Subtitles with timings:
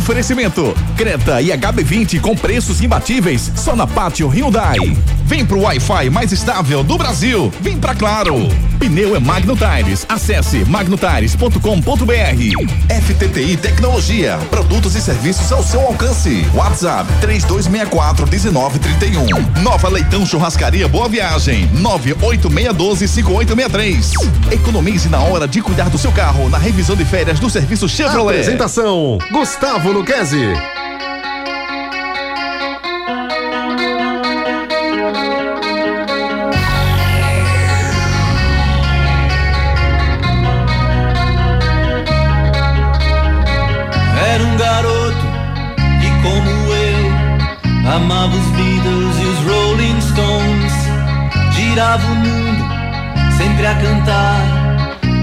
[0.00, 4.78] Oferecimento: Creta e HB20 com preços imbatíveis só na Pátio Hyundai.
[5.26, 7.52] Vem pro Wi-Fi mais estável do Brasil.
[7.60, 8.48] Vem pra Claro.
[8.80, 10.06] Pneu é Magno Tires.
[10.08, 11.60] Acesse magnotires.com.br.
[12.88, 14.38] FTTI Tecnologia.
[14.50, 16.46] Produtos e serviços ao seu alcance.
[16.54, 19.62] WhatsApp 3264 1931.
[19.62, 21.68] Nova Leitão Churrascaria Boa Viagem.
[21.74, 24.12] 98612 5863.
[24.50, 28.40] Economize na hora de cuidar do seu carro na revisão de férias do serviço Chevrolet.
[28.40, 30.54] Apresentação: Gustavo Luquezzi.
[48.34, 50.72] Os Beatles e os Rolling Stones.
[51.54, 52.64] Girava o mundo
[53.36, 54.60] sempre a cantar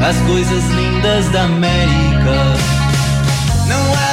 [0.07, 2.35] as coisas lindas da América.
[3.67, 4.06] Não era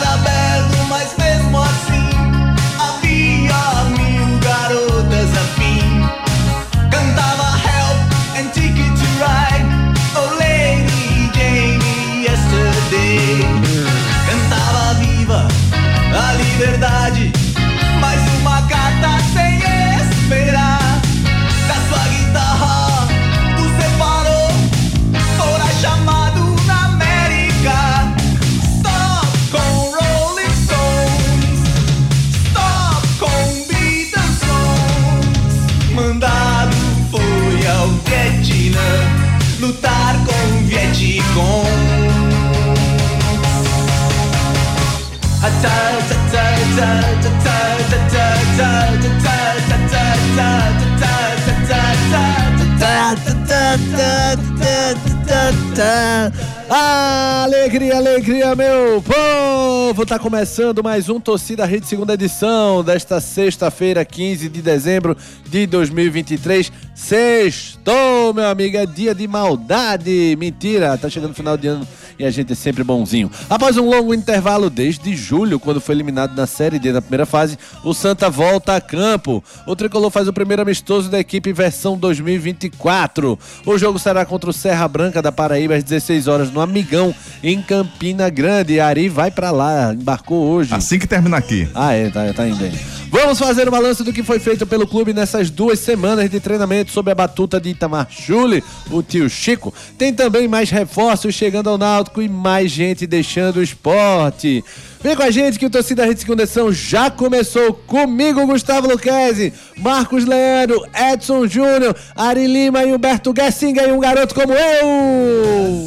[57.75, 60.07] Alegria, alegria, meu povo!
[60.07, 65.17] Tá começando mais um Torcida Rede segunda edição desta sexta-feira, 15 de dezembro
[65.49, 66.71] de 2023.
[66.95, 70.37] Sextou, meu amigo, é dia de maldade.
[70.39, 71.85] Mentira, tá chegando o final de ano
[72.19, 73.31] e a gente é sempre bonzinho.
[73.49, 77.59] Após um longo intervalo desde julho, quando foi eliminado na Série D na primeira fase,
[77.83, 79.43] o Santa volta a campo.
[79.67, 83.39] O Tricolor faz o primeiro amistoso da equipe versão 2024.
[83.67, 87.61] O jogo será contra o Serra Branca da Paraíba às 16 horas no Amigão, em
[87.63, 88.81] Campina Grande.
[88.81, 90.75] Ari vai pra lá, embarcou hoje.
[90.75, 91.69] Assim que terminar aqui.
[91.75, 92.73] Ah, é, tá, tá indo aí.
[93.15, 96.91] Vamos fazer o balanço do que foi feito pelo clube nessas duas semanas de treinamento
[96.91, 98.61] sob a batuta de Itamar Chule,
[98.91, 99.73] o tio Chico.
[99.97, 104.65] Tem também mais reforços chegando ao Náutico e mais gente deixando o esporte.
[105.03, 109.53] Vem com a gente que o Torcida Rede Segunda Edição já começou comigo, Gustavo Luquezzi,
[109.77, 114.87] Marcos Leandro, Edson Júnior, Ari Lima e Humberto Gessinga e um garoto como eu.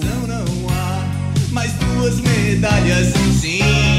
[0.03, 1.03] Não, não há
[1.51, 3.97] mais duas medalhas sim.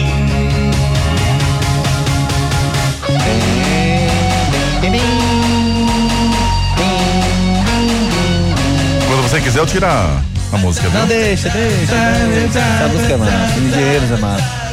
[9.08, 9.86] Quando você quiser, eu tiro
[10.52, 10.88] a, música.
[10.88, 11.08] Não, viu?
[11.08, 11.94] deixa, deixa.
[12.32, 12.58] deixa.
[12.58, 14.68] Essa música é massa, Engenheiros é massa.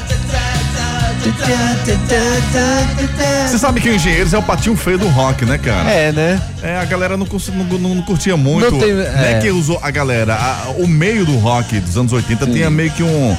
[3.47, 5.89] Você sabe que o Engenheiros é o patinho feio do rock, né, cara?
[5.89, 6.39] É, né?
[6.61, 8.71] É, a galera não, não, não- não curtia muito.
[8.71, 9.39] Não tem- é é.
[9.41, 10.35] que usou a galera.
[10.35, 13.35] a- o meio do rock dos anos 80 tinha meio que um.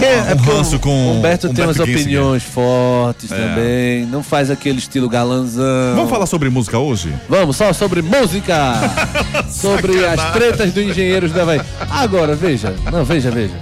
[0.00, 2.00] É, um ranço o com Humberto tem umas Gessinger.
[2.00, 3.36] opiniões fortes É.
[3.36, 4.06] também.
[4.06, 5.94] Não faz aquele estilo galanzão.
[5.94, 7.12] Vamos falar sobre música hoje?
[7.28, 8.74] Vamos só sobre música.
[9.48, 11.60] sobre as tretas do Engenheiros da Havaí.
[11.90, 12.74] Agora, veja.
[12.92, 13.54] Não, veja, veja.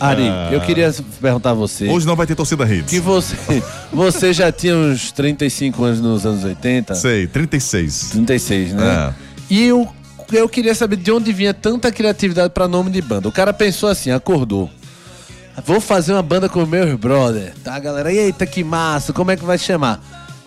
[0.00, 1.86] Ari, eu queria perguntar a você.
[1.88, 1.92] Ah.
[1.92, 2.90] Hoje não vai ter torcida hits.
[2.90, 3.36] Que você,
[3.92, 6.94] você já tinha uns 35 anos nos anos 80?
[6.94, 8.10] Sei, 36.
[8.12, 9.12] 36, né?
[9.20, 9.24] É.
[9.50, 9.86] E eu,
[10.32, 13.28] eu queria saber de onde vinha tanta criatividade pra nome de banda.
[13.28, 14.70] O cara pensou assim, acordou.
[15.64, 18.12] Vou fazer uma banda com meus brother, tá, galera?
[18.12, 19.12] Eita, que massa!
[19.12, 20.00] Como é que vai chamar?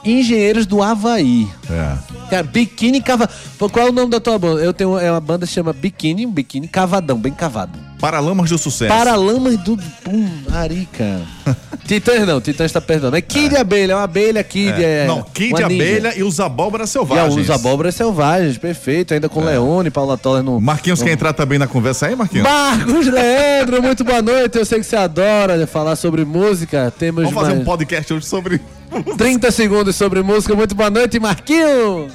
[0.04, 1.48] Engenheiros do Havaí.
[1.70, 1.98] É.
[2.30, 3.36] Cara, Biquíni Cavadão.
[3.58, 4.62] Qual é o nome da tua banda?
[4.62, 7.87] Eu tenho é uma banda que chama Biquíni, Biquíni Cavadão, bem cavado.
[8.00, 8.94] Paralamas do Sucesso.
[8.94, 9.76] Paralamas do.
[10.04, 11.22] Pum, Arica.
[11.88, 13.16] Titãs não, Titãs tá perdendo.
[13.16, 14.84] É Kid Abelha, é uma abelha Kid.
[14.84, 15.08] É.
[15.08, 15.64] Não, Kid.
[15.64, 17.36] Abelha e os Abóboras E Selvagens.
[17.44, 19.14] os abóboras selvagens, perfeito.
[19.14, 20.60] Ainda com Leone, Paula Toller no.
[20.60, 22.44] Marquinhos quer entrar também na conversa aí, Marquinhos?
[22.44, 24.58] Marcos Leandro, muito boa noite.
[24.58, 26.94] Eu sei que você adora falar sobre música.
[27.00, 28.62] Temos Vamos fazer mais um podcast hoje sobre.
[29.18, 30.54] 30 segundos sobre música.
[30.54, 32.12] Muito boa noite, Marquinhos.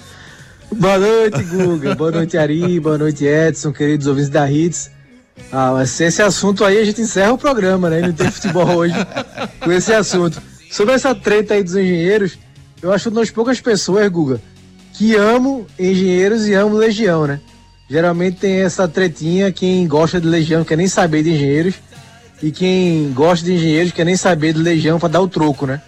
[0.71, 1.95] Boa noite, Guga.
[1.95, 2.79] Boa noite, Ari.
[2.79, 4.91] Boa noite, Edson, queridos ouvintes da Hits.
[5.51, 8.01] Ah, mas esse assunto aí a gente encerra o programa, né?
[8.01, 8.95] Não tem futebol hoje
[9.61, 10.41] com esse assunto.
[10.71, 12.39] Sobre essa treta aí dos engenheiros,
[12.81, 14.41] eu acho uma das poucas pessoas, Guga,
[14.95, 17.41] que amo engenheiros e amo Legião, né?
[17.89, 21.75] Geralmente tem essa tretinha, quem gosta de Legião quer nem saber de engenheiros.
[22.43, 25.81] E quem gosta de Engenheiros quer nem saber de Legião para dar o troco, né?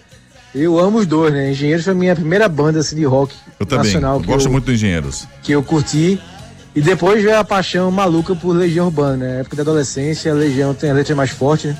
[0.53, 1.51] Eu amo os dois, né?
[1.51, 3.83] Engenheiros foi a minha primeira banda assim, de rock Eu também.
[3.87, 5.27] nacional Eu que gosto eu, muito dos engenheiros.
[5.43, 6.17] que eu curti.
[6.75, 9.33] E depois veio a paixão maluca por Legião Urbana, né?
[9.35, 11.77] Na época da adolescência, a Legião tem a letra mais forte, né?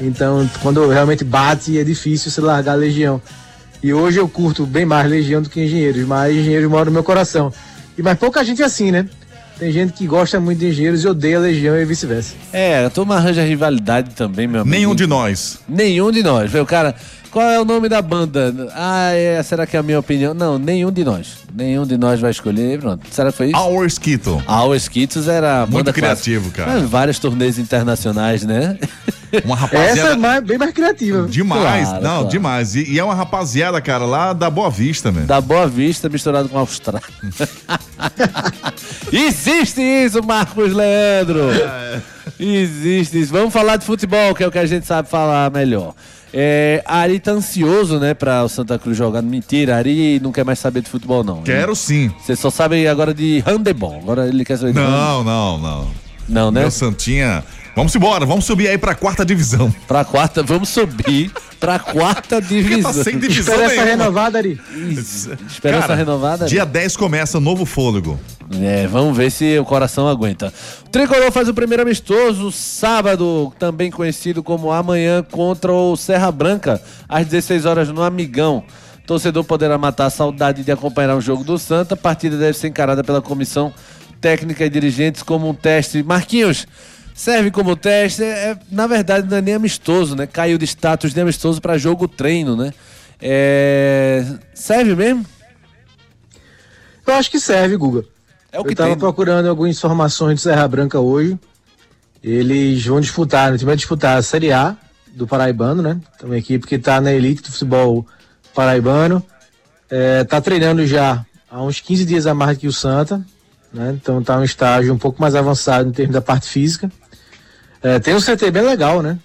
[0.00, 3.22] Então, quando realmente bate, é difícil você largar a Legião.
[3.80, 7.04] E hoje eu curto bem mais Legião do que Engenheiros, mas Engenheiros mora no meu
[7.04, 7.52] coração.
[7.96, 9.08] E mas pouca gente é assim, né?
[9.58, 12.34] Tem gente que gosta muito de Engenheiros e odeia Legião e vice-versa.
[12.52, 14.74] É, a turma arranja rivalidade também, meu amigo.
[14.76, 15.60] Nenhum de nós.
[15.66, 16.50] Nenhum de nós.
[16.50, 16.94] Vê, O cara,
[17.30, 18.54] qual é o nome da banda?
[18.74, 20.34] Ah, é, será que é a minha opinião?
[20.34, 21.38] Não, nenhum de nós.
[21.54, 22.78] Nenhum de nós vai escolher.
[22.80, 23.06] Pronto.
[23.10, 23.56] Será que foi isso?
[23.58, 24.42] Our Skito.
[24.46, 26.64] A Our Skittles era a Muito banda criativo, clássica.
[26.78, 26.86] cara.
[26.86, 28.78] Vários torneios internacionais, né?
[29.44, 30.10] Uma Essa rapaziada.
[30.12, 31.26] é mais- bem mais criativa.
[31.28, 32.28] Demais, Claro, não, claro.
[32.28, 32.74] demais.
[32.76, 35.22] E, e é uma rapaziada, cara, lá da Boa Vista, né?
[35.22, 37.02] Da Boa Vista misturado com a Austrália.
[39.12, 41.48] Existe isso, Marcos Leandro!
[42.38, 43.32] Existe isso.
[43.32, 45.94] Vamos falar de futebol, que é o que a gente sabe falar melhor.
[46.34, 49.22] É, Ari tá ansioso, né, pra o Santa Cruz jogar.
[49.22, 51.42] Mentira, Ari não quer mais saber de futebol, não.
[51.42, 52.10] Quero sim.
[52.20, 53.98] Você só sabe agora de handebol.
[54.02, 54.98] Agora ele quer saber de handebol.
[55.00, 55.88] Não, não, não.
[56.28, 56.60] Não, né?
[56.62, 57.44] Meu Santinha.
[57.76, 59.70] Vamos embora, vamos subir aí pra quarta divisão.
[59.86, 61.30] Pra quarta, vamos subir
[61.60, 62.90] pra quarta Porque divisão.
[62.90, 63.90] tá sem divisão Espera essa nenhuma.
[64.04, 64.58] renovada, Ari.
[65.46, 66.46] Esperança Cara, renovada.
[66.46, 68.18] Dia 10 começa novo fôlego.
[68.62, 70.50] É, vamos ver se o coração aguenta.
[70.86, 76.80] O Tricolor faz o primeiro amistoso sábado, também conhecido como amanhã, contra o Serra Branca,
[77.06, 78.64] às 16 horas no Amigão.
[79.06, 81.92] Torcedor poderá matar a saudade de acompanhar o jogo do Santa.
[81.92, 83.70] A partida deve ser encarada pela comissão
[84.18, 86.02] técnica e dirigentes como um teste.
[86.02, 86.66] Marquinhos,
[87.16, 88.22] serve como teste.
[88.22, 90.26] É, é, na verdade, não é nem amistoso, né?
[90.26, 92.72] Caiu de status de amistoso para jogo treino, né?
[93.20, 94.24] É,
[94.54, 95.24] serve mesmo?
[97.06, 98.04] Eu acho que serve, Guga.
[98.52, 98.98] É o Eu que tava tem.
[98.98, 101.38] procurando algumas informações de Serra Branca hoje.
[102.22, 104.76] Eles vão disputar, o time vai disputar a Série A
[105.12, 106.00] do Paraibano, né?
[106.16, 108.06] Então, uma equipe que tá na elite do futebol
[108.54, 109.22] paraibano.
[109.88, 113.24] É, tá treinando já há uns 15 dias a mais que o Santa,
[113.72, 113.96] né?
[114.00, 116.90] Então tá um estágio um pouco mais avançado em termos da parte física.
[117.86, 119.16] É, tem um CT bem legal, né?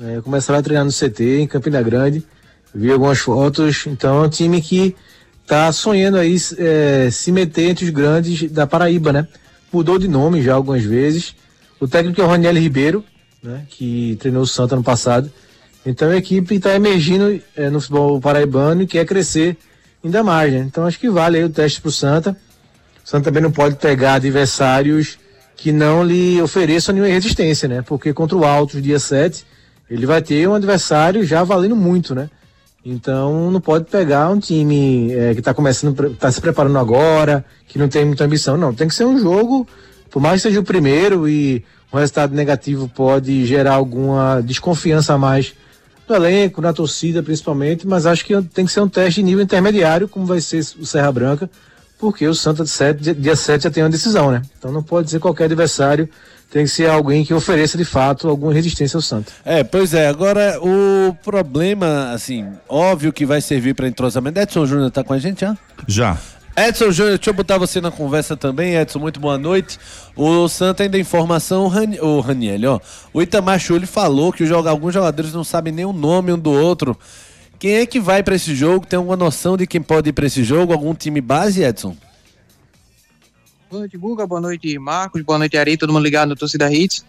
[0.00, 2.24] É, começaram a treinar no CT em Campina Grande.
[2.72, 3.84] Vi algumas fotos.
[3.84, 4.94] Então é um time que
[5.44, 9.26] tá sonhando aí é, se meter entre os grandes da Paraíba, né?
[9.72, 11.34] Mudou de nome já algumas vezes.
[11.80, 13.04] O técnico é o Raniel Ribeiro,
[13.42, 13.66] né?
[13.68, 15.28] Que treinou o Santa no passado.
[15.84, 19.56] Então a equipe está emergindo é, no futebol paraibano e quer crescer
[20.04, 20.60] ainda mais, né?
[20.60, 22.36] Então acho que vale aí o teste pro Santa.
[23.04, 25.18] O Santa também não pode pegar adversários
[25.56, 27.82] que não lhe ofereçam nenhuma resistência, né?
[27.82, 29.44] Porque contra o Altos, dia 7,
[29.90, 32.28] ele vai ter um adversário já valendo muito, né?
[32.84, 37.78] Então não pode pegar um time é, que está começando, está se preparando agora, que
[37.78, 38.56] não tem muita ambição.
[38.56, 39.66] Não, tem que ser um jogo,
[40.10, 45.18] por mais que seja o primeiro e o resultado negativo pode gerar alguma desconfiança a
[45.18, 45.54] mais
[46.08, 49.42] no elenco, na torcida principalmente, mas acho que tem que ser um teste de nível
[49.42, 51.50] intermediário, como vai ser o Serra Branca,
[51.98, 54.42] porque o Santa de 7, dia 7 já tem uma decisão, né?
[54.58, 56.08] Então não pode ser qualquer adversário,
[56.50, 59.32] tem que ser alguém que ofereça de fato alguma resistência ao Santa.
[59.44, 60.06] É, pois é.
[60.08, 64.38] Agora, o problema, assim, óbvio que vai servir para entrosamento.
[64.38, 65.56] Edson Júnior tá com a gente já?
[65.88, 66.16] Já.
[66.56, 68.76] Edson Júnior, deixa eu botar você na conversa também.
[68.76, 69.78] Edson, muito boa noite.
[70.14, 72.80] O Santa ainda informação, o, o Raniel, ó.
[73.12, 76.50] O Itamar Chuli falou que joga- alguns jogadores não sabem nem o nome um do
[76.50, 76.96] outro.
[77.58, 78.86] Quem é que vai para esse jogo?
[78.86, 80.72] Tem alguma noção de quem pode ir para esse jogo?
[80.72, 81.96] Algum time base, Edson?
[83.70, 84.26] Boa noite, Guga.
[84.26, 85.22] Boa noite, Marcos.
[85.22, 85.76] Boa noite, Ari.
[85.76, 87.04] Todo mundo ligado no Torcida Hits.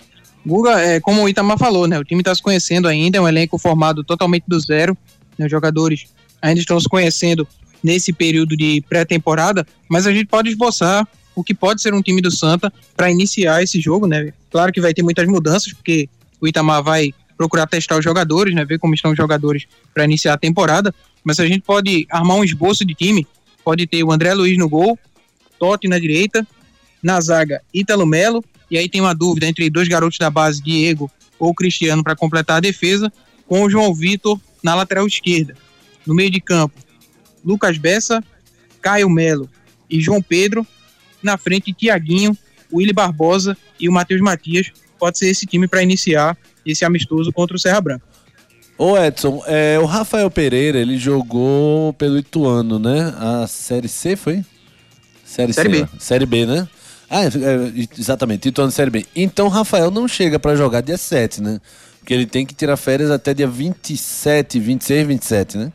[0.45, 1.99] Guga, é, como o Itamar falou, né?
[1.99, 4.97] O time está se conhecendo ainda, é um elenco formado totalmente do zero.
[5.37, 6.07] Né, os jogadores
[6.41, 7.47] ainda estão se conhecendo
[7.83, 12.21] nesse período de pré-temporada, mas a gente pode esboçar o que pode ser um time
[12.21, 14.33] do Santa para iniciar esse jogo, né?
[14.49, 16.09] Claro que vai ter muitas mudanças, porque
[16.41, 18.65] o Itamar vai procurar testar os jogadores, né?
[18.65, 22.43] Ver como estão os jogadores para iniciar a temporada, mas a gente pode armar um
[22.43, 23.27] esboço de time.
[23.63, 24.97] Pode ter o André Luiz no gol,
[25.59, 26.45] Totti na direita,
[27.01, 31.09] na zaga Ítalo Melo, e aí tem uma dúvida entre dois garotos da base, Diego
[31.39, 33.11] ou Cristiano, para completar a defesa,
[33.45, 35.55] com o João Vitor na lateral esquerda.
[36.05, 36.75] No meio de campo,
[37.43, 38.23] Lucas Bessa,
[38.81, 39.49] Caio Melo
[39.89, 40.65] e João Pedro.
[41.21, 42.37] Na frente, Tiaguinho,
[42.71, 44.71] Willy Barbosa e o Matheus Matias.
[44.99, 46.37] Pode ser esse time para iniciar
[46.71, 48.03] esse amistoso contra o Serra Branca.
[48.77, 53.13] Ô Edson, é, o Rafael Pereira, ele jogou pelo Ituano, né?
[53.17, 54.45] A Série C foi?
[55.25, 55.81] Série, Série C, B.
[55.81, 55.99] ó.
[55.99, 56.67] Série B, né?
[57.09, 59.05] Ah, é, é, exatamente, Ituano Série B.
[59.15, 61.59] Então o Rafael não chega pra jogar dia 7, né?
[61.99, 65.71] Porque ele tem que tirar férias até dia 27, 26, 27, né?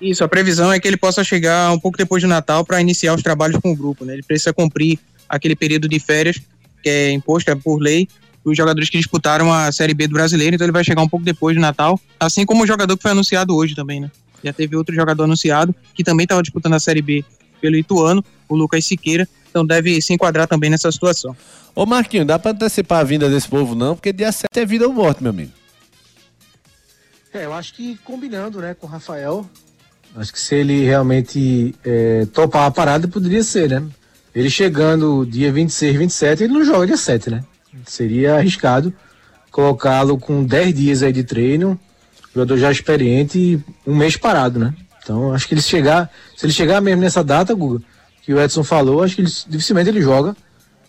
[0.00, 3.14] Isso, a previsão é que ele possa chegar um pouco depois do Natal para iniciar
[3.14, 4.04] os trabalhos com o grupo.
[4.04, 4.14] Né?
[4.14, 6.40] Ele precisa cumprir aquele período de férias
[6.82, 8.08] que é imposto é por lei
[8.44, 11.24] os jogadores que disputaram a Série B do Brasileiro, então ele vai chegar um pouco
[11.24, 14.10] depois do Natal, assim como o jogador que foi anunciado hoje também, né?
[14.42, 17.24] Já teve outro jogador anunciado que também estava disputando a Série B
[17.60, 21.36] pelo Ituano, o Lucas Siqueira, então deve se enquadrar também nessa situação.
[21.74, 23.94] Ô Marquinho, dá pra antecipar a vinda desse povo não?
[23.94, 25.52] Porque dia 7 é vida ou morte, meu amigo.
[27.32, 29.48] É, eu acho que combinando, né, com o Rafael,
[30.16, 33.86] acho que se ele realmente é, topar a parada, poderia ser, né?
[34.34, 37.44] Ele chegando dia 26, 27, ele não joga dia 7, né?
[37.86, 38.92] Seria arriscado
[39.50, 41.78] colocá-lo com 10 dias aí de treino,
[42.32, 44.72] jogador já experiente, um mês parado, né?
[45.02, 47.82] Então, acho que ele chegar, se ele chegar mesmo nessa data, Guga,
[48.22, 50.36] que o Edson falou, acho que ele, dificilmente ele joga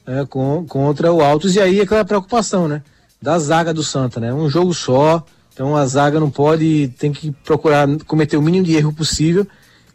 [0.05, 2.83] né, com, contra o Altos, e aí é aquela preocupação, né?
[3.21, 4.33] Da zaga do Santa, né?
[4.33, 8.75] Um jogo só, então a zaga não pode, tem que procurar cometer o mínimo de
[8.75, 9.47] erro possível,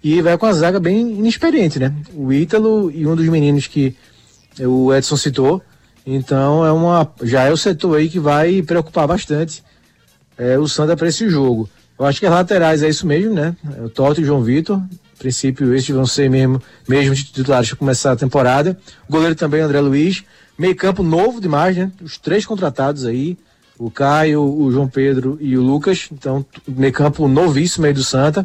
[0.03, 1.95] e vai com a zaga bem inexperiente, né?
[2.15, 3.95] O Ítalo e um dos meninos que
[4.59, 5.63] o Edson citou,
[6.06, 9.62] então é uma, já é o setor aí que vai preocupar bastante
[10.37, 11.68] é, o Santa para esse jogo.
[11.99, 13.54] Eu acho que as laterais é isso mesmo, né?
[13.78, 14.76] É o Toto e o João Vitor.
[14.76, 18.76] A princípio, esses vão ser mesmo, mesmo titulares para começar a temporada.
[19.08, 20.25] O goleiro também, André Luiz.
[20.58, 21.90] Meio campo novo demais, né?
[22.02, 23.38] Os três contratados aí.
[23.78, 26.08] O Caio, o João Pedro e o Lucas.
[26.12, 28.44] Então, meio campo novíssimo aí do Santa.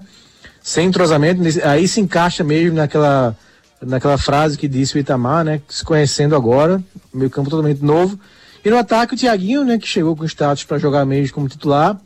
[0.61, 1.41] Sem entrosamento.
[1.63, 3.35] Aí se encaixa mesmo naquela,
[3.81, 5.61] naquela frase que disse o Itamar, né?
[5.67, 6.83] Se conhecendo agora.
[7.13, 8.19] Meio campo totalmente novo.
[8.63, 9.77] E no ataque, o Thiaguinho, né?
[9.77, 11.99] Que chegou com status para jogar mesmo como titular.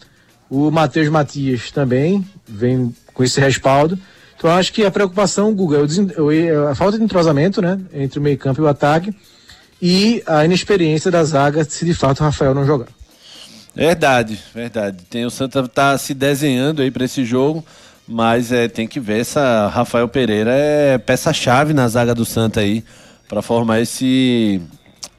[0.49, 3.97] O Matheus Matias também vem com esse respaldo.
[4.37, 8.37] Então acho que a preocupação, Guga, é a falta de entrosamento né, entre o meio
[8.37, 9.15] campo e o ataque
[9.81, 12.87] e a inexperiência da zaga se de fato o Rafael não jogar.
[13.75, 14.97] Verdade, verdade.
[15.09, 17.65] Tem o Santa tá se desenhando aí para esse jogo,
[18.07, 22.59] mas é, tem que ver essa Rafael Pereira é peça chave na zaga do Santa
[22.59, 22.83] aí
[23.27, 24.61] para formar esse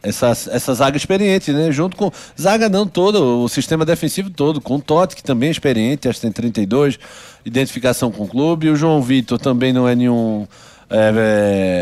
[0.04, 1.72] essa, essa zaga experiente, né?
[1.72, 2.12] Junto com.
[2.38, 6.20] Zaga não todo, o sistema defensivo todo, com o Totti, que também é experiente, acho
[6.20, 6.98] que tem 32,
[7.44, 8.68] identificação com o clube.
[8.68, 10.46] O João Vitor também não é nenhum
[10.90, 11.12] é,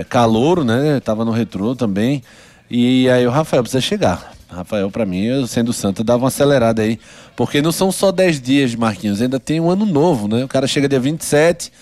[0.00, 1.00] é, calouro, né?
[1.00, 2.22] Tava no retrô também.
[2.70, 4.31] E aí o Rafael precisa chegar.
[4.52, 6.98] Rafael, para mim, sendo Santa, dava uma acelerada aí.
[7.36, 10.44] Porque não são só 10 dias Marquinhos, ainda tem um ano novo, né?
[10.44, 11.72] O cara chega dia 27,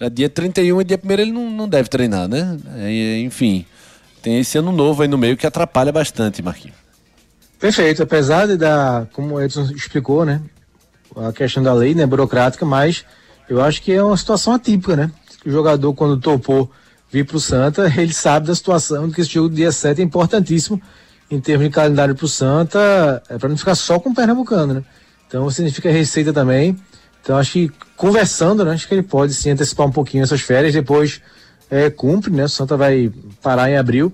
[0.00, 2.56] já dia 31 e dia 1 ele não, não deve treinar, né?
[3.22, 3.66] enfim
[4.22, 6.76] tem esse ano novo aí no meio que atrapalha bastante, Marquinhos.
[7.58, 10.40] Perfeito, apesar de dar, como o Edson explicou, né,
[11.16, 13.04] a questão da lei, né, burocrática, mas
[13.48, 15.10] eu acho que é uma situação atípica, né?
[15.44, 16.70] O jogador, quando topou
[17.10, 20.04] vir para o Santa, ele sabe da situação que esse jogo do dia 7 é
[20.04, 20.80] importantíssimo
[21.30, 24.74] em termos de calendário para o Santa, é para não ficar só com o Pernambucano,
[24.74, 24.82] né?
[25.28, 26.76] Então significa receita também.
[27.22, 30.74] Então acho que conversando, né, acho que ele pode sim antecipar um pouquinho essas férias,
[30.74, 31.20] depois
[31.70, 32.44] é, cumpre, né?
[32.44, 34.12] O Santa vai parar em abril.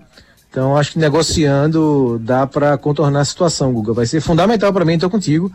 [0.50, 3.92] Então acho que negociando dá para contornar a situação, Guga.
[3.92, 5.50] Vai ser fundamental para mim, estou contigo,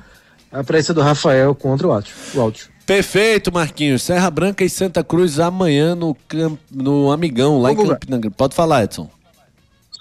[0.52, 2.10] a presença do Rafael contra o Alto.
[2.34, 2.70] O Alto.
[2.86, 4.02] Perfeito, Marquinhos.
[4.02, 6.18] Serra Branca e Santa Cruz amanhã no,
[6.70, 9.10] no Amigão, lá Ô, em Campina Pode falar, Edson.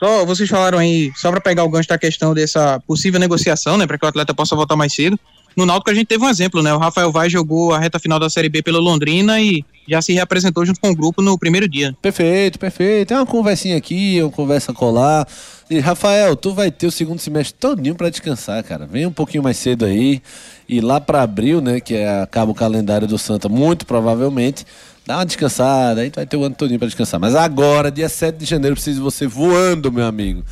[0.00, 3.87] Só vocês falaram aí, só para pegar o gancho da questão dessa possível negociação, né,
[3.87, 5.21] para que o atleta possa voltar mais cedo.
[5.57, 6.73] No Náutico a gente teve um exemplo, né?
[6.73, 10.12] O Rafael Vaz jogou a reta final da Série B pela Londrina e já se
[10.12, 11.95] reapresentou junto com o grupo no primeiro dia.
[12.00, 13.09] Perfeito, perfeito.
[13.09, 15.26] Tem uma conversinha aqui, uma conversa colar.
[15.69, 18.87] E Rafael, tu vai ter o segundo semestre todinho para descansar, cara.
[18.87, 20.23] Vem um pouquinho mais cedo aí
[20.69, 24.64] e lá para abril, né, que é, acaba o calendário do Santa, muito provavelmente,
[25.07, 27.19] dá uma descansada, aí tu vai ter o ano todinho para descansar.
[27.19, 30.45] Mas agora, dia 7 de janeiro, preciso de você voando, meu amigo.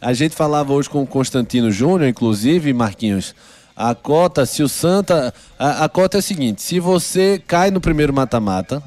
[0.00, 3.34] A gente falava hoje com o Constantino Júnior, inclusive, Marquinhos,
[3.74, 5.32] a cota, se o Santa.
[5.58, 8.82] A, a cota é a seguinte: se você cai no primeiro mata-mata,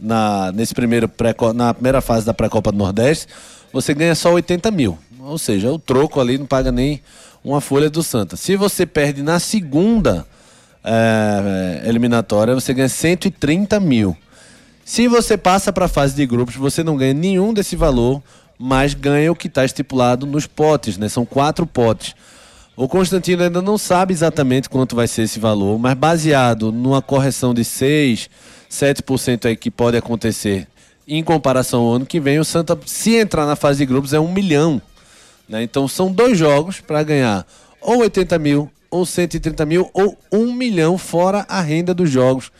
[0.00, 3.28] na, nesse primeiro pré, na primeira fase da pré-copa do Nordeste,
[3.72, 4.98] você ganha só 80 mil.
[5.20, 7.00] Ou seja, o troco ali não paga nem
[7.44, 8.36] uma folha do Santa.
[8.36, 10.26] Se você perde na segunda
[10.84, 14.16] é, eliminatória, você ganha 130 mil.
[14.92, 18.22] Se você passa para a fase de grupos, você não ganha nenhum desse valor,
[18.58, 21.08] mas ganha o que está estipulado nos potes, né?
[21.08, 22.14] São quatro potes.
[22.76, 27.54] O Constantino ainda não sabe exatamente quanto vai ser esse valor, mas baseado numa correção
[27.54, 28.28] de 6,
[28.70, 30.68] 7% aí que pode acontecer
[31.08, 34.20] em comparação ao ano que vem, o Santa, se entrar na fase de grupos, é
[34.20, 34.78] um milhão.
[35.48, 35.62] Né?
[35.62, 37.46] Então são dois jogos para ganhar
[37.80, 42.52] ou 80 mil, ou 130 mil, ou um milhão, fora a renda dos jogos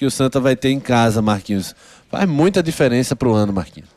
[0.00, 1.74] que o Santa vai ter em casa, Marquinhos.
[2.10, 3.90] Faz muita diferença para o ano, Marquinhos.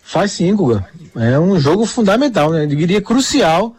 [0.00, 0.86] Faz sim, Guga.
[1.16, 2.62] É um jogo fundamental, né?
[2.62, 3.74] Eu diria crucial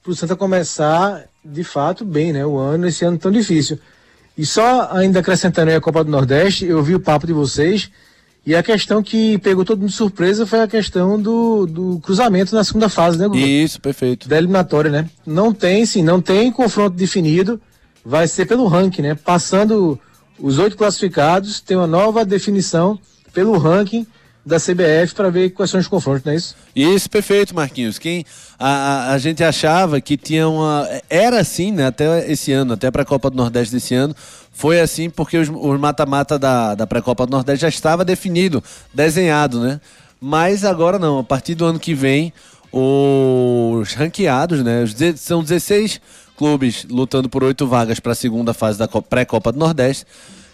[0.00, 2.46] para o Santa começar de fato bem, né?
[2.46, 3.80] O ano, esse ano tão difícil.
[4.38, 7.90] E só ainda acrescentando aí a Copa do Nordeste, eu vi o papo de vocês
[8.46, 12.54] E a questão que pegou todo mundo de surpresa foi a questão do, do cruzamento
[12.54, 13.40] na segunda fase, né, Guga?
[13.40, 14.28] Isso, perfeito.
[14.28, 15.10] Da eliminatória, né?
[15.26, 17.60] Não tem, sim, não tem confronto definido.
[18.04, 19.16] Vai ser pelo ranking, né?
[19.16, 19.98] Passando
[20.42, 22.98] os oito classificados, tem uma nova definição
[23.32, 24.06] pelo ranking
[24.44, 26.56] da CBF para ver quais são os confrontos, não é isso?
[26.74, 27.96] Isso, perfeito, Marquinhos.
[27.96, 28.24] Quem
[28.58, 30.88] a, a, a gente achava que tinha uma.
[31.08, 31.86] Era assim, né?
[31.86, 34.16] Até esse ano, até para a Copa do Nordeste desse ano,
[34.50, 39.80] foi assim porque os mata-mata da, da pré-Copa do Nordeste já estava definido, desenhado, né?
[40.20, 42.32] Mas agora não, a partir do ano que vem,
[42.72, 44.84] os ranqueados, né?
[45.16, 46.00] São 16
[46.36, 50.06] clubes lutando por oito vagas para a segunda fase da pré-Copa do Nordeste.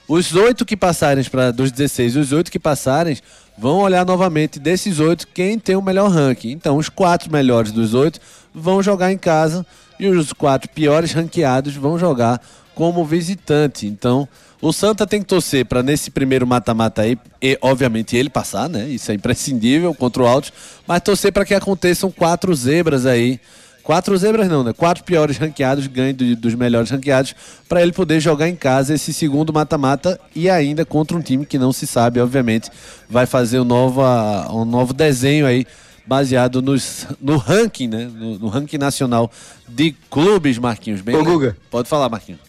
[0.07, 3.19] Os oito que passarem para dos 16, os oito que passarem
[3.59, 6.51] vão olhar novamente desses oito quem tem o melhor ranking.
[6.51, 8.19] Então, os quatro melhores dos oito
[8.55, 9.67] vão jogar em casa
[9.99, 12.41] e os quatro piores ranqueados vão jogar
[12.75, 13.87] como visitante.
[13.87, 14.29] Então,
[14.63, 18.89] o Santa tem que torcer para nesse primeiro mata-mata aí, e obviamente ele passar, né?
[18.89, 20.53] Isso é imprescindível contra o Altos,
[20.87, 23.41] mas torcer para que aconteçam quatro zebras aí.
[23.89, 24.75] Quatro zebras não, né?
[24.75, 27.35] Quatro piores ranqueados ganhem do, dos melhores ranqueados
[27.67, 31.59] para ele poder jogar em casa esse segundo mata-mata e ainda contra um time que
[31.59, 32.71] não se sabe, obviamente,
[33.09, 34.03] vai fazer um novo,
[34.53, 35.67] um novo desenho aí
[36.07, 38.11] baseado nos, no ranking, né?
[38.15, 39.33] No, no ranking nacional
[39.67, 41.01] de clubes, Marquinhos.
[41.01, 41.57] Bem, Ô, Guga.
[41.71, 42.43] Pode falar, Marquinhos.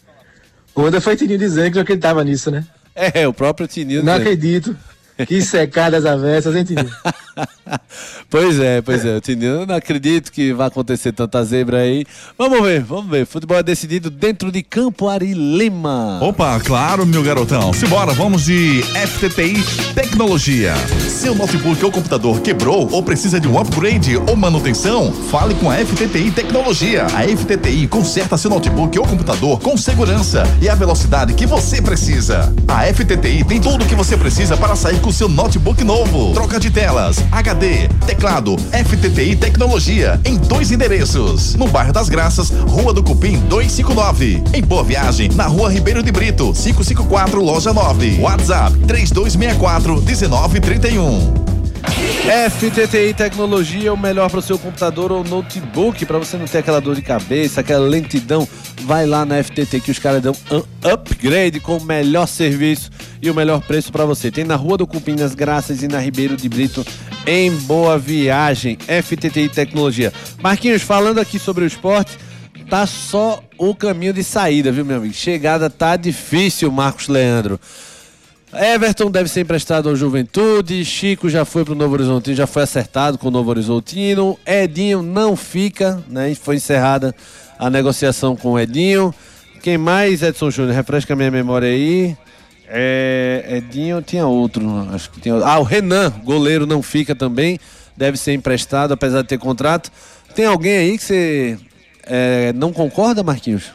[0.74, 2.68] Quando foi Tininho dizendo que já acreditava nisso, né?
[2.94, 4.04] É, o próprio Tininho.
[4.04, 4.76] Não acredito.
[5.28, 6.90] Que secadas avessas, hein, Tininho?
[8.30, 9.20] pois é, pois é.
[9.20, 12.06] Tininho, não acredito que vai acontecer tanta zebra aí.
[12.38, 13.26] Vamos ver, vamos ver.
[13.26, 16.20] Futebol é decidido dentro de Campo Ari Lima.
[16.22, 17.74] Opa, claro, meu garotão.
[17.74, 19.62] Simbora, vamos de FTTI
[19.94, 20.74] Tecnologia.
[21.10, 25.12] Seu notebook ou computador quebrou ou precisa de um upgrade ou manutenção?
[25.12, 27.06] Fale com a FTTI Tecnologia.
[27.08, 32.54] A FTTI conserta seu notebook ou computador com segurança e a velocidade que você precisa.
[32.68, 36.34] A FTTI tem tudo o que você precisa para sair com seu notebook novo.
[36.34, 41.56] Troca de telas, HD, teclado, FTTI Tecnologia, em dois endereços.
[41.56, 44.44] No bairro das Graças, Rua do Cupim 259.
[44.54, 48.20] Em Boa Viagem, na Rua Ribeiro de Brito, 554, Loja 9.
[48.20, 51.59] WhatsApp 3264 1931.
[51.82, 56.80] FTTI Tecnologia, o melhor para o seu computador ou notebook, para você não ter aquela
[56.80, 58.48] dor de cabeça, aquela lentidão.
[58.84, 63.30] Vai lá na FTT que os caras dão um upgrade com o melhor serviço e
[63.30, 64.32] o melhor preço para você.
[64.32, 66.86] Tem na Rua do Cupim, nas Graças e na Ribeiro de Brito,
[67.26, 68.78] em Boa Viagem.
[68.78, 70.14] FTTI Tecnologia.
[70.42, 72.18] Marquinhos, falando aqui sobre o esporte,
[72.70, 75.14] tá só o caminho de saída, viu, meu amigo?
[75.14, 77.60] Chegada tá difícil, Marcos Leandro.
[78.52, 80.84] Everton deve ser emprestado ao Juventude.
[80.84, 84.38] Chico já foi para o Novo Horizontino, já foi acertado com o Novo Horizontino.
[84.46, 86.34] Edinho não fica, né?
[86.34, 87.16] Foi encerrada
[87.60, 89.14] a negociação com o Edinho.
[89.62, 90.74] Quem mais, Edson Júnior?
[90.74, 92.18] Refresca a minha memória aí.
[92.68, 95.36] É, Edinho tinha outro, acho que tinha.
[95.44, 97.60] Ah, o Renan, goleiro, não fica também.
[97.96, 99.92] Deve ser emprestado, apesar de ter contrato.
[100.34, 101.60] Tem alguém aí que você
[102.04, 103.72] é, não concorda, Marquinhos?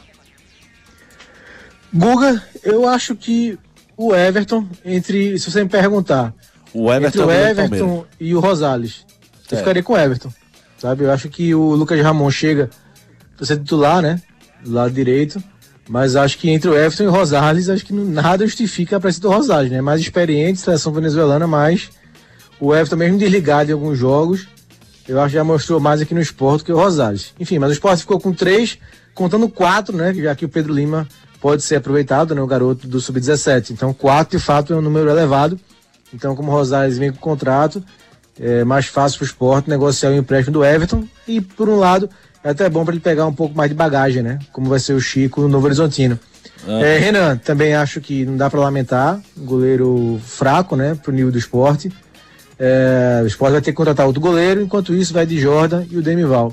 [1.93, 3.57] Guga, eu acho que
[3.97, 6.33] o Everton, entre, se você me perguntar,
[6.73, 9.05] o Everton, entre o Everton e o Rosales,
[9.51, 10.31] eu ficaria com o Everton,
[10.77, 11.03] sabe?
[11.03, 12.69] Eu acho que o Lucas Ramon chega
[13.37, 14.21] para ser titular, né?
[14.63, 15.41] Do lado direito,
[15.87, 19.21] mas acho que entre o Everton e o Rosales, acho que nada justifica a presença
[19.21, 19.81] do Rosales, né?
[19.81, 21.89] Mais experiente, seleção venezuelana, mas
[22.59, 24.47] o Everton mesmo desligado em alguns jogos,
[25.07, 27.33] eu acho que já mostrou mais aqui no esporte que o Rosales.
[27.39, 28.79] Enfim, mas o esporte ficou com três,
[29.13, 30.13] contando quatro, né?
[30.13, 31.07] Já que o Pedro Lima
[31.45, 33.69] pode ser aproveitado, né, o garoto do sub-17.
[33.69, 35.59] Então, quatro de fato é um número elevado.
[36.11, 37.83] Então, como o Rosales vem com contrato,
[38.39, 41.03] é mais fácil para o esporte negociar o empréstimo do Everton.
[41.27, 42.09] E, por um lado,
[42.43, 44.39] é até bom para ele pegar um pouco mais de bagagem, né?
[44.51, 46.19] Como vai ser o Chico no Novo Horizontino.
[46.67, 46.81] Ah.
[46.81, 49.21] É, Renan, também acho que não dá para lamentar.
[49.37, 50.95] Um goleiro fraco, né?
[50.95, 51.91] Pro nível do esporte.
[52.57, 55.95] É, o esporte vai ter que contratar outro goleiro, enquanto isso vai de Jordan e
[55.95, 56.51] o Demival.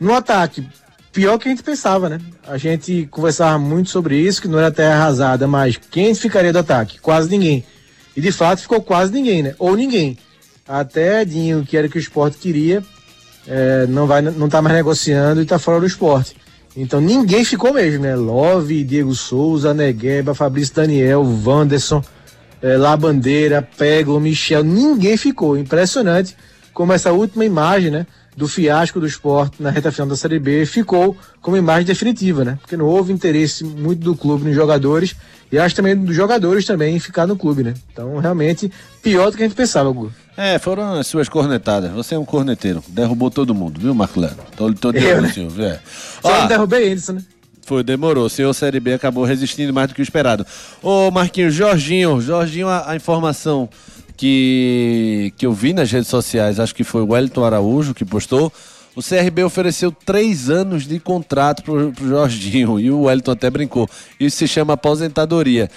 [0.00, 0.66] No ataque,
[1.12, 2.18] pior que a gente pensava, né?
[2.46, 6.58] A gente conversava muito sobre isso, que não era terra arrasada, mas quem ficaria do
[6.58, 7.00] ataque?
[7.00, 7.64] Quase ninguém.
[8.16, 9.54] E de fato ficou quase ninguém, né?
[9.58, 10.18] Ou ninguém.
[10.66, 12.82] Até Edinho, que era o que o esporte queria,
[13.46, 16.36] é, não, vai, não tá mais negociando e tá fora do esporte.
[16.76, 18.14] Então ninguém ficou mesmo, né?
[18.14, 22.02] Love, Diego Souza, Negueba, Fabrício Daniel, Wanderson,
[22.62, 25.58] é, Labandeira, Pego, Michel, ninguém ficou.
[25.58, 26.36] Impressionante
[26.72, 28.06] como essa última imagem, né?
[28.40, 32.58] Do fiasco do esporte na reta final da Série B ficou como imagem definitiva, né?
[32.58, 35.14] Porque não houve interesse muito do clube nos jogadores
[35.52, 37.74] e acho também dos jogadores também em ficar no clube, né?
[37.92, 38.72] Então, realmente,
[39.02, 40.10] pior do que a gente pensava, Gu.
[40.38, 41.92] É, foram as suas cornetadas.
[41.92, 42.82] Você é um corneteiro.
[42.88, 44.36] Derrubou todo mundo, viu, Marco Lero?
[44.56, 45.30] Tô, tô eu, né?
[45.30, 45.78] senhor, é.
[46.22, 47.22] Só Ó, não derrubei eles, né?
[47.66, 48.24] Foi, demorou.
[48.24, 50.46] O senhor Série B acabou resistindo mais do que o esperado.
[50.82, 52.22] Ô, Marquinhos, Jorginho.
[52.22, 53.68] Jorginho, a, a informação
[54.20, 58.52] que, que eu vi nas redes sociais, acho que foi o Wellington Araújo que postou.
[58.94, 63.88] O CRB ofereceu três anos de contrato pro, pro Jorginho e o Wellington até brincou.
[64.20, 65.70] Isso se chama aposentadoria.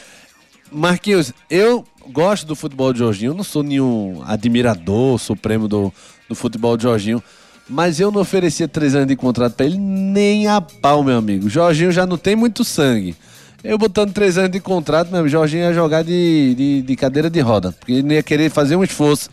[0.69, 5.93] Marquinhos, eu gosto do futebol de Jorginho, não sou nenhum admirador supremo do,
[6.27, 7.23] do futebol de Jorginho,
[7.69, 11.49] mas eu não oferecia três anos de contrato para ele nem a pau, meu amigo.
[11.49, 13.15] Jorginho já não tem muito sangue.
[13.63, 17.39] Eu botando três anos de contrato, meu Jorginho ia jogar de, de, de, cadeira de
[17.39, 19.29] roda, porque ele ia querer fazer um esforço.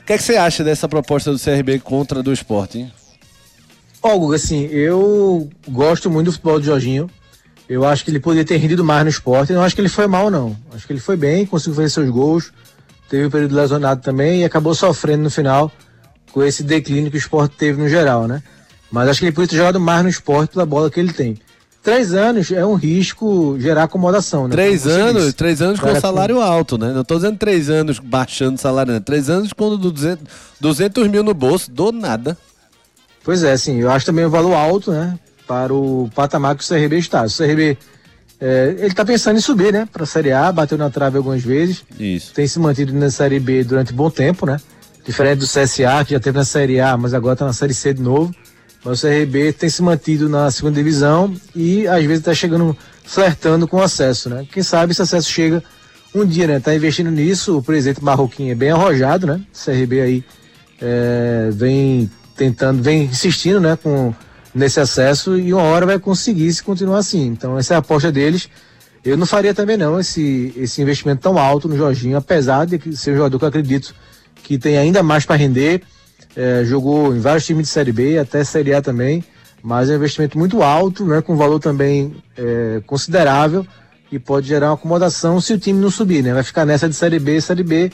[0.00, 2.90] O que, é que você acha dessa proposta do CRB contra do esporte?
[4.00, 7.10] Ó, oh, assim, eu gosto muito do futebol de Jorginho.
[7.68, 9.52] Eu acho que ele poderia ter rendido mais no esporte.
[9.52, 10.56] Eu não acho que ele foi mal, não.
[10.72, 12.52] Acho que ele foi bem, conseguiu fazer seus gols.
[13.10, 15.70] Teve um período lesionado também e acabou sofrendo no final
[16.30, 18.40] com esse declínio que o esporte teve no geral, né?
[18.90, 21.36] Mas acho que ele poderia ter jogado mais no esporte pela bola que ele tem
[21.88, 24.52] três anos é um risco gerar acomodação, né?
[24.52, 26.92] Três anos, três anos com salário alto, né?
[26.92, 29.00] Não estou dizendo três anos baixando salário, né?
[29.00, 30.22] Três anos com 200,
[30.60, 32.36] 200 mil no bolso, do nada.
[33.24, 35.18] Pois é, sim, eu acho também um valor alto, né?
[35.46, 37.24] Para o patamar que o CRB está.
[37.24, 37.78] O CRB,
[38.38, 39.88] é, ele está pensando em subir, né?
[39.90, 41.84] Para a Série A, bateu na trave algumas vezes.
[41.98, 42.34] Isso.
[42.34, 44.60] Tem se mantido na Série B durante um bom tempo, né?
[45.06, 47.94] Diferente do CSA, que já teve na Série A, mas agora está na Série C
[47.94, 48.34] de novo.
[48.84, 53.66] Mas o CRB tem se mantido na segunda divisão e às vezes está chegando, flertando
[53.66, 54.46] com acesso, né?
[54.50, 55.62] Quem sabe esse acesso chega
[56.14, 56.60] um dia, né?
[56.60, 59.40] Tá investindo nisso, o presidente Marroquinho é bem arrojado, né?
[59.52, 60.24] O CRB aí
[60.80, 63.76] é, vem tentando, vem insistindo, né?
[63.82, 64.14] Com,
[64.54, 67.26] nesse acesso e uma hora vai conseguir se continuar assim.
[67.26, 68.48] Então essa é a aposta deles.
[69.04, 73.12] Eu não faria também não esse, esse investimento tão alto no Jorginho, apesar de ser
[73.12, 73.94] um jogador que eu acredito
[74.42, 75.82] que tem ainda mais para render
[76.38, 79.24] é, jogou em vários times de Série B, até Série A também,
[79.60, 83.66] mas é um investimento muito alto, né, com valor também é, considerável
[84.12, 86.32] e pode gerar uma acomodação se o time não subir, né?
[86.32, 87.90] Vai ficar nessa de Série B, Série B,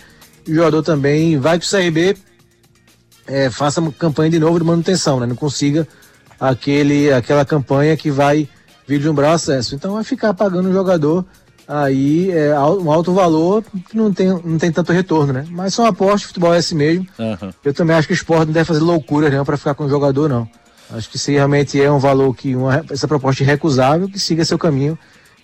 [0.46, 2.16] e o jogador também vai que o Série B
[3.26, 5.26] é, faça uma campanha de novo de manutenção, né?
[5.26, 5.88] Não consiga
[6.38, 8.46] aquele, aquela campanha que vai
[8.86, 9.74] vir de um acesso.
[9.74, 11.24] Então vai ficar pagando o jogador
[11.66, 15.44] aí é um alto valor que não tem, não tem tanto retorno, né?
[15.50, 17.06] Mas são apostas, futebol é assim mesmo.
[17.18, 17.50] Uhum.
[17.64, 19.88] Eu também acho que o esporte não deve fazer loucura não para ficar com o
[19.88, 20.48] jogador, não.
[20.90, 24.44] Acho que se realmente é um valor que uma, essa proposta é irrecusável, que siga
[24.44, 24.98] seu caminho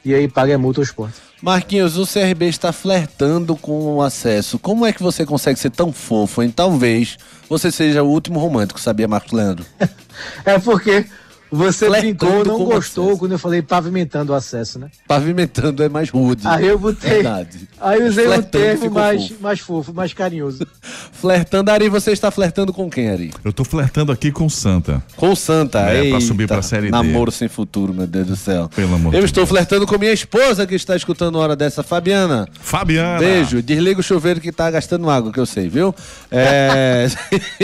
[0.04, 1.14] e aí pague a multa ao esporte.
[1.42, 4.58] Marquinhos, o CRB está flertando com o acesso.
[4.58, 6.52] Como é que você consegue ser tão fofo, hein?
[6.54, 7.16] Talvez
[7.48, 9.64] você seja o último romântico, sabia, Marcos Leandro?
[10.44, 11.06] é porque
[11.50, 13.18] você brincou, não gostou acesso.
[13.18, 14.88] quando eu falei pavimentando o acesso, né?
[15.08, 16.46] Pavimentando é mais rude.
[16.46, 17.10] Aí eu botei.
[17.10, 17.68] Verdade.
[17.80, 19.42] Aí usei um termo mais fofo.
[19.42, 20.66] mais fofo, mais carinhoso.
[21.12, 23.30] flertando, Ari, você está flertando com quem, Ari?
[23.44, 25.02] Eu tô flertando aqui com Santa.
[25.16, 26.90] Com Santa, é, Eita, pra subir pra série D.
[26.90, 28.68] Namoro sem futuro, meu Deus do céu.
[28.74, 29.50] Pelo amor Eu estou Deus.
[29.50, 32.48] flertando com minha esposa que está escutando hora dessa, Fabiana.
[32.60, 33.18] Fabiana.
[33.18, 33.62] Beijo.
[33.62, 35.94] Desliga o chuveiro que tá gastando água, que eu sei, viu?
[36.30, 37.08] É.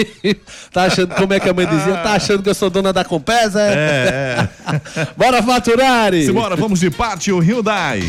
[0.73, 1.95] tá achando, como é que a mãe dizia?
[1.99, 3.61] Tá achando que eu sou dona da Compesa?
[3.61, 4.49] É, é.
[5.17, 6.13] Bora faturar!
[6.13, 8.03] Simbora, vamos de Pátio Hyundai.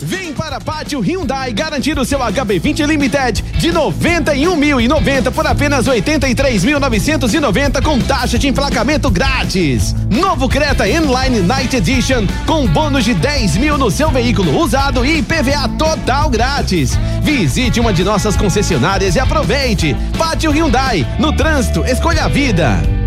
[0.00, 7.98] Vem para Pátio Hyundai garantir o seu HB20 Limited de 91.090 por apenas 83.990 com
[7.98, 9.94] taxa de emplacamento grátis.
[10.10, 15.22] Novo Creta Inline Night Edition com bônus de 10 mil no seu veículo usado e
[15.22, 16.98] PVA total grátis.
[17.22, 19.96] Visite uma de nossas concessionárias e aproveite.
[20.18, 23.03] Pátio Hyundai, no trânsito, escolha a vida.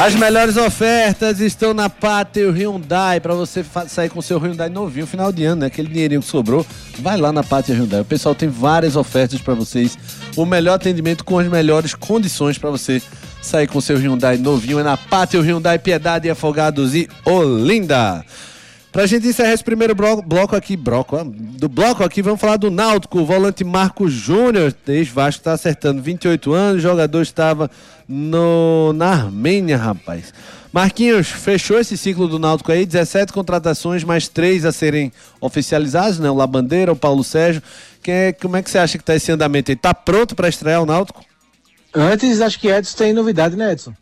[0.00, 5.32] As melhores ofertas estão na Pátio Hyundai para você sair com seu Hyundai novinho final
[5.32, 5.66] de ano, né?
[5.66, 6.64] Aquele dinheirinho que sobrou,
[7.00, 8.00] vai lá na Pátio Hyundai.
[8.02, 9.98] O pessoal tem várias ofertas para vocês.
[10.36, 13.02] O melhor atendimento com as melhores condições para você
[13.42, 18.24] sair com seu Hyundai novinho é na Pátio Hyundai Piedade, Afogados e Olinda.
[18.98, 22.68] Pra gente encerrar esse primeiro bloco, bloco aqui, bloco, do bloco aqui, vamos falar do
[22.68, 23.20] Náutico.
[23.20, 26.82] O volante Marco Júnior, ex-Vasco, está acertando 28 anos.
[26.82, 27.70] Jogador estava
[28.08, 30.34] no, na Armênia, rapaz.
[30.72, 36.28] Marquinhos, fechou esse ciclo do Náutico aí, 17 contratações, mais três a serem oficializados, né?
[36.28, 37.62] O Labandeira, o Paulo Sérgio.
[38.04, 39.76] é, como é que você acha que está esse andamento aí?
[39.76, 41.24] Tá pronto para estrear o Náutico?
[41.94, 43.94] Antes, acho que Edson tem novidade, né, Edson?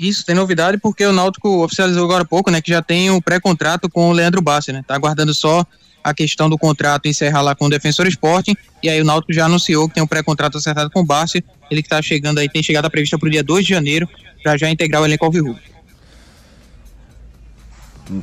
[0.00, 3.20] Isso, tem novidade porque o Náutico oficializou agora há pouco, né, que já tem o
[3.20, 4.82] pré-contrato com o Leandro Bassi, né?
[4.86, 5.62] Tá aguardando só
[6.02, 9.44] a questão do contrato encerrar lá com o Defensor Esporte, e aí o Náutico já
[9.44, 12.62] anunciou que tem um pré-contrato acertado com o Bassi, ele que tá chegando aí, tem
[12.62, 14.08] chegada prevista para o dia 2 de janeiro,
[14.42, 15.60] para já integrar o elenco Alvirrubro.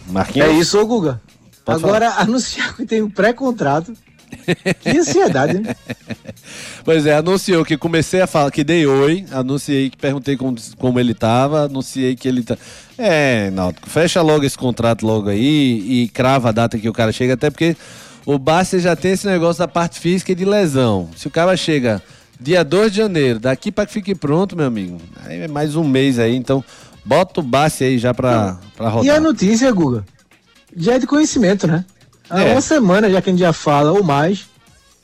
[0.08, 0.50] Marquinhos?
[0.50, 1.22] É isso, Guga.
[1.64, 2.24] Pode agora falar.
[2.26, 3.94] anunciar que tem um pré-contrato
[4.82, 5.76] que ansiedade, né?
[6.84, 10.98] Pois é, anunciou que comecei a falar, que dei oi, anunciei que perguntei como, como
[11.00, 12.58] ele tava, anunciei que ele tá.
[12.98, 17.12] É, Náutico, fecha logo esse contrato logo aí e crava a data que o cara
[17.12, 17.76] chega, até porque
[18.26, 21.10] O Bastia já tem esse negócio da parte física e de lesão.
[21.16, 22.02] Se o cara chega
[22.40, 25.84] dia 2 de janeiro, daqui para que fique pronto, meu amigo, aí é mais um
[25.84, 26.64] mês aí, então
[27.04, 29.06] bota o Bastia aí já pra, pra rodar.
[29.06, 30.06] E a notícia, Guga,
[30.76, 31.84] já é de conhecimento, né?
[32.30, 32.52] Há É.
[32.52, 34.46] uma semana já que a gente já fala, ou mais,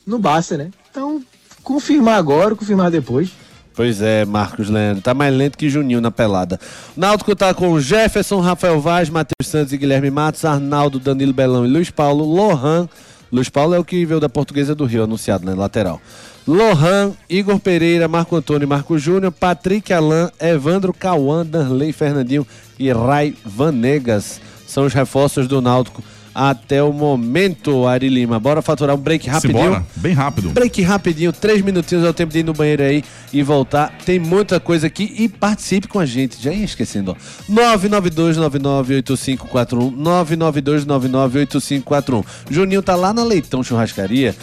[0.06, 0.70] não basta, né?
[0.90, 1.22] Então,
[1.62, 3.30] confirmar agora, confirmar depois.
[3.76, 5.02] Pois é, Marcos Leandro.
[5.02, 6.60] Tá mais lento que Juninho na pelada.
[6.96, 11.68] Náutico tá com Jefferson, Rafael Vaz, Matheus Santos e Guilherme Matos, Arnaldo, Danilo Belão e
[11.68, 12.88] Luiz Paulo, Lohan.
[13.32, 15.54] Luiz Paulo é o que veio da Portuguesa do Rio, anunciado, né?
[15.54, 16.00] Lateral.
[16.46, 22.46] Lohan, Igor Pereira, Marco Antônio e Marco Júnior, Patrick Alain, Evandro Cauã, Danley Fernandinho
[22.78, 24.40] e Rai Vanegas.
[24.68, 26.00] São os reforços do Náutico
[26.34, 28.40] até o momento, Ari Lima.
[28.40, 29.62] Bora faturar um break rapidinho.
[29.62, 30.50] Simbora, bem rápido.
[30.50, 33.96] Break rapidinho, três minutinhos é o tempo de ir no banheiro aí e voltar.
[34.04, 36.42] Tem muita coisa aqui e participe com a gente.
[36.42, 37.16] Já ia esquecendo, ó.
[37.50, 39.94] 992998541.
[39.96, 42.24] 992998541.
[42.50, 44.34] Juninho tá lá na Leitão Churrascaria.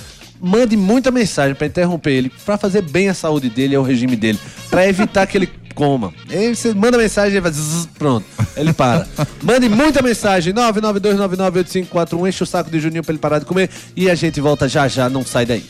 [0.44, 4.16] Mande muita mensagem pra interromper ele, pra fazer bem a saúde dele e o regime
[4.16, 4.40] dele,
[4.72, 6.14] pra evitar que ele coma.
[6.30, 9.08] Aí você manda mensagem e vai zzz, pronto, ele para.
[9.42, 14.10] Mande muita mensagem 992998541, enche o saco de Juninho pra ele parar de comer e
[14.10, 15.66] a gente volta já já, não sai daí.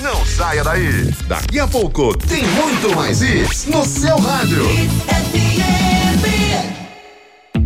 [0.00, 1.10] Não saia daí.
[1.26, 4.64] Daqui a pouco tem muito mais isso no seu rádio.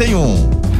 [0.00, 0.69] 1931.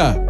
[0.00, 0.29] Obrigada!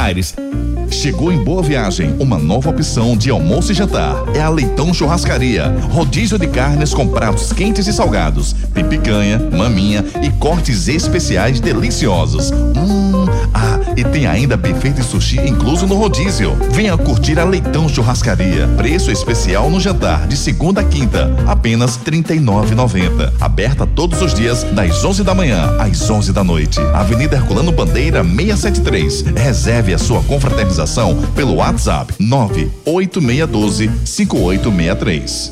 [0.01, 0.33] Tires.
[0.89, 4.15] Chegou em Boa Viagem uma nova opção de almoço e jantar.
[4.35, 5.67] É a Leitão Churrascaria.
[5.91, 8.53] Rodízio de carnes com pratos quentes e salgados.
[8.73, 12.51] Tem picanha, maminha e cortes especiais deliciosos.
[12.51, 13.00] Hum,
[13.53, 16.55] ah, e tem ainda buffet de sushi incluso no rodízio.
[16.71, 18.67] Venha curtir a Leitão Churrascaria.
[18.77, 23.33] Preço especial no jantar de segunda a quinta, apenas R$ 39,90.
[23.39, 26.79] Aberta todos os dias das 11 da manhã às 11 da noite.
[26.93, 29.21] Avenida Herculano Bandeira 673.
[29.35, 35.51] Reserve a sua confraternização pelo WhatsApp 98612 5863.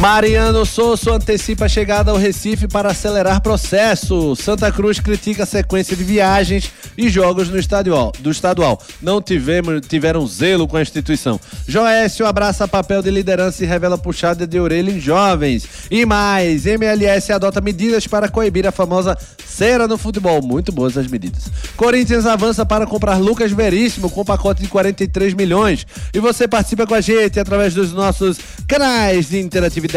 [0.00, 4.34] Mariano Souza antecipa a chegada ao Recife para acelerar processo.
[4.34, 8.10] Santa Cruz critica a sequência de viagens e jogos no estadual.
[8.18, 8.80] Do estadual.
[9.02, 11.38] Não tivemos, tiveram zelo com a instituição.
[11.68, 15.68] Joécio abraça papel de liderança e revela puxada de orelha em jovens.
[15.90, 20.40] E mais, MLS adota medidas para coibir a famosa cera no futebol.
[20.40, 21.50] Muito boas as medidas.
[21.76, 25.86] Corinthians avança para comprar Lucas Veríssimo com pacote de 43 milhões.
[26.14, 29.89] E você participa com a gente através dos nossos canais de interatividade.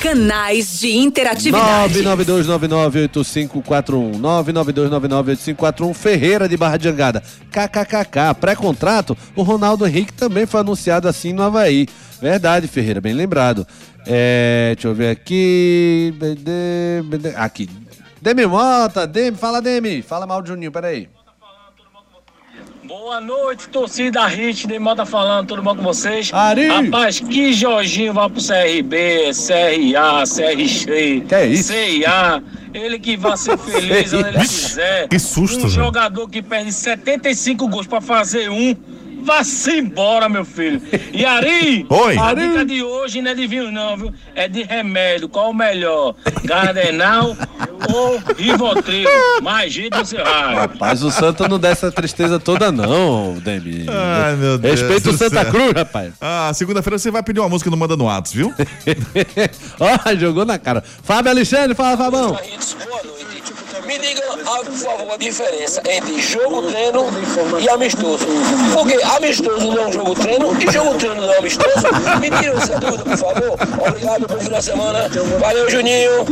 [0.00, 2.02] Canais de interatividade.
[2.02, 7.22] 992998541 992998541 Ferreira de Barra de Jangada.
[7.50, 8.34] KKKK.
[8.40, 11.86] Pré-contrato, o Ronaldo Henrique também foi anunciado assim no Havaí.
[12.22, 13.66] Verdade, Ferreira, bem lembrado.
[14.06, 16.14] É, deixa eu ver aqui.
[17.36, 17.68] Aqui.
[18.22, 20.00] Demi Mota, Demi, fala Demi.
[20.00, 21.06] Fala mal de Juninho, peraí.
[23.08, 26.30] Boa noite, torcida Hit, de Mota falando, tudo bom com vocês?
[26.30, 26.66] Ari.
[26.68, 31.72] Rapaz, que Jorginho vai pro CRB, CRA, CRC, Que é isso?
[31.72, 32.42] CIA,
[32.74, 35.08] ele que vai ser feliz onde ele quiser.
[35.08, 35.70] Que susto, Um velho.
[35.70, 38.76] jogador que perde 75 gols pra fazer um,
[39.28, 40.80] vá-se embora, meu filho.
[41.12, 42.16] E Ari, Oi.
[42.16, 42.48] a Ari.
[42.48, 44.12] dica de hoje não é de vinho não, viu?
[44.34, 46.14] É de remédio, qual o melhor?
[46.44, 47.36] Gardenal
[47.92, 49.06] ou Rivotril?
[49.42, 50.54] Mais jeito você vai.
[50.54, 53.84] Rapaz, o Santa não dá essa tristeza toda, não, Demi.
[53.88, 54.80] Ai, meu Deus.
[54.80, 55.52] Respeita o Santa céu.
[55.52, 56.14] Cruz, rapaz.
[56.20, 58.54] Ah, segunda-feira você vai pedir uma música no Manda no Whats, viu?
[59.78, 60.82] Ó, jogou na cara.
[61.02, 62.30] Fábio Alexandre, fala, Fabão.
[62.32, 63.27] Boa noite.
[63.98, 67.06] Me diga, ah, por favor, a diferença entre jogo treino
[67.60, 68.26] e amistoso.
[68.72, 71.86] Porque amistoso não é um jogo treino e jogo treino não é amistoso.
[72.20, 73.58] Me tira essa dúvida, por favor.
[73.88, 75.08] Obrigado pelo final de semana.
[75.40, 76.24] Valeu, Juninho.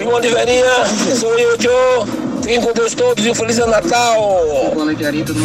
[0.00, 0.86] Irmão de Verinha.
[1.16, 2.32] Sou eu, Tio.
[2.42, 4.20] Fiquem com Deus todos e um Feliz Natal.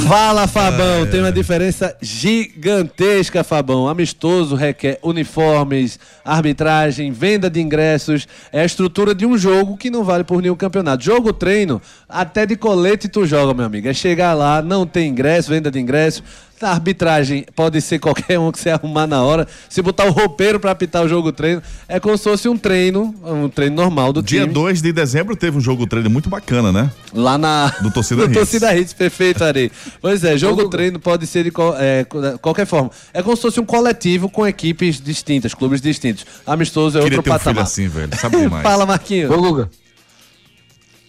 [0.08, 1.06] Fala, Fabão.
[1.06, 3.88] Tem uma diferença gigantesca, Fabão.
[3.88, 8.28] Amistoso requer uniformes, arbitragem, venda de ingressos.
[8.52, 11.04] É a estrutura de um jogo que não vale por nenhum campeonato.
[11.04, 11.67] Jogo treino,
[12.08, 13.88] até de colete tu joga, meu amigo.
[13.88, 16.24] É chegar lá, não tem ingresso, venda de ingresso.
[16.60, 19.48] A arbitragem pode ser qualquer um que você arrumar na hora.
[19.70, 23.14] Se botar o roupeiro pra apitar o jogo treino, é como se fosse um treino,
[23.24, 24.54] um treino normal do Dia time.
[24.54, 26.90] 2 de dezembro teve um jogo treino muito bacana, né?
[27.14, 27.68] Lá na.
[27.80, 28.38] Do Torcida do Hits.
[28.40, 29.72] Torcida Hits, perfeito, Ari.
[30.02, 32.08] Pois é, jogo treino pode ser de é,
[32.42, 32.90] qualquer forma.
[33.14, 36.26] É como se fosse um coletivo com equipes distintas, clubes distintos.
[36.44, 37.64] Amistoso é Queria outro ter um filho patamar.
[37.64, 38.18] assim, velho.
[38.18, 38.64] Sabe demais.
[38.64, 39.30] Fala, Marquinhos.
[39.30, 39.70] Ô, Guga.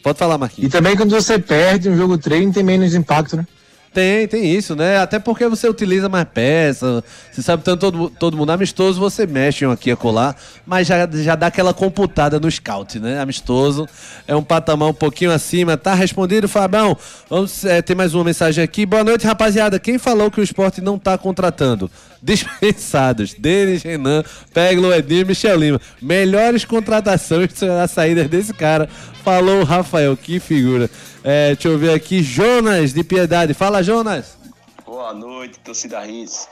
[0.09, 0.69] Pode falar, Marquinhos.
[0.69, 3.47] E também quando você perde um jogo treino tem menos impacto, né?
[3.93, 4.99] Tem, tem isso, né?
[4.99, 9.67] Até porque você utiliza mais peça, você sabe, tanto todo, todo mundo amistoso, você mexe
[9.67, 13.21] um aqui a colar, mas já, já dá aquela computada no scout, né?
[13.21, 13.87] Amistoso
[14.27, 15.77] é um patamar um pouquinho acima.
[15.77, 16.97] Tá respondido, Fabão?
[17.29, 18.87] Vamos é, ter mais uma mensagem aqui.
[18.87, 19.79] Boa noite, rapaziada.
[19.79, 21.91] Quem falou que o esporte não tá contratando?
[22.23, 23.35] Dispensados.
[23.35, 25.81] Denis, Renan, Peglo, Edir, Michel Lima.
[26.01, 28.89] Melhores contratações serão saídas desse cara.
[29.25, 30.91] Falou o Rafael, que figura.
[31.23, 33.55] É, deixa eu ver aqui, Jonas de Piedade.
[33.55, 34.37] Fala, Jonas.
[34.85, 36.49] Boa noite, torcida Hits.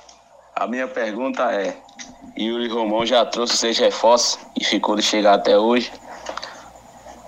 [0.54, 1.76] A minha pergunta é:
[2.38, 5.90] Yuri Romão já trouxe seis reforços e ficou de chegar até hoje.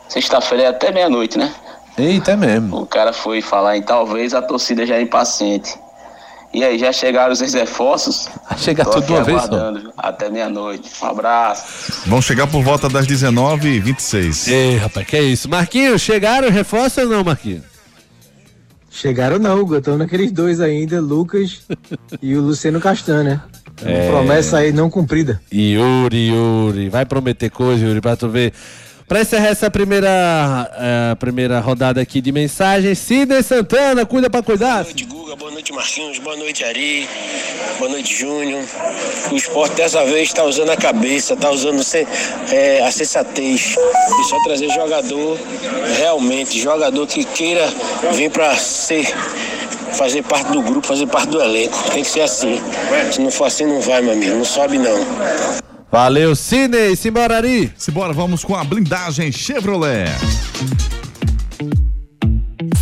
[0.08, 1.54] Sexta-feira é até meia-noite, né?
[1.98, 2.82] Eita, é mesmo.
[2.82, 5.78] O cara foi falar em talvez a torcida já é impaciente.
[6.52, 8.28] E aí, já chegaram os reforços?
[8.56, 9.72] Chega Tô tudo de uma vez só.
[9.96, 10.90] Até meia-noite.
[11.02, 12.02] Um abraço.
[12.06, 14.48] Vão chegar por volta das 19h26.
[14.50, 15.48] Ei, rapaz, que é isso?
[15.48, 17.62] Marquinhos, chegaram reforço ou não, Marquinhos?
[18.90, 19.78] Chegaram não, Guga.
[19.78, 21.60] Estão naqueles dois ainda, Lucas
[22.22, 23.44] e o Luciano Castanha.
[23.84, 24.10] É uma É.
[24.10, 25.40] promessa aí não cumprida.
[25.52, 26.88] Yuri, Yuri.
[26.88, 28.52] Vai prometer coisa, Yuri, pra tu ver.
[29.08, 34.84] Pra encerrar essa primeira, eh, primeira rodada aqui de mensagens, Sidney Santana, cuida pra cuidar.
[35.08, 37.08] Guga, boa noite Marquinhos, boa noite Ari,
[37.78, 38.62] boa noite Júnior.
[39.32, 41.80] O esporte dessa vez está usando a cabeça, está usando
[42.52, 43.76] é, a sensatez
[44.20, 45.38] e só trazer jogador
[45.96, 47.66] realmente, jogador que queira
[48.12, 49.10] vir para ser,
[49.94, 51.82] fazer parte do grupo, fazer parte do elenco.
[51.92, 52.60] Tem que ser assim.
[53.10, 55.67] Se não for assim, não vai, meu amigo, não sobe não.
[55.90, 57.72] Valeu, Sidney, simbora, Ari.
[57.76, 60.08] Simbora, vamos com a blindagem Chevrolet.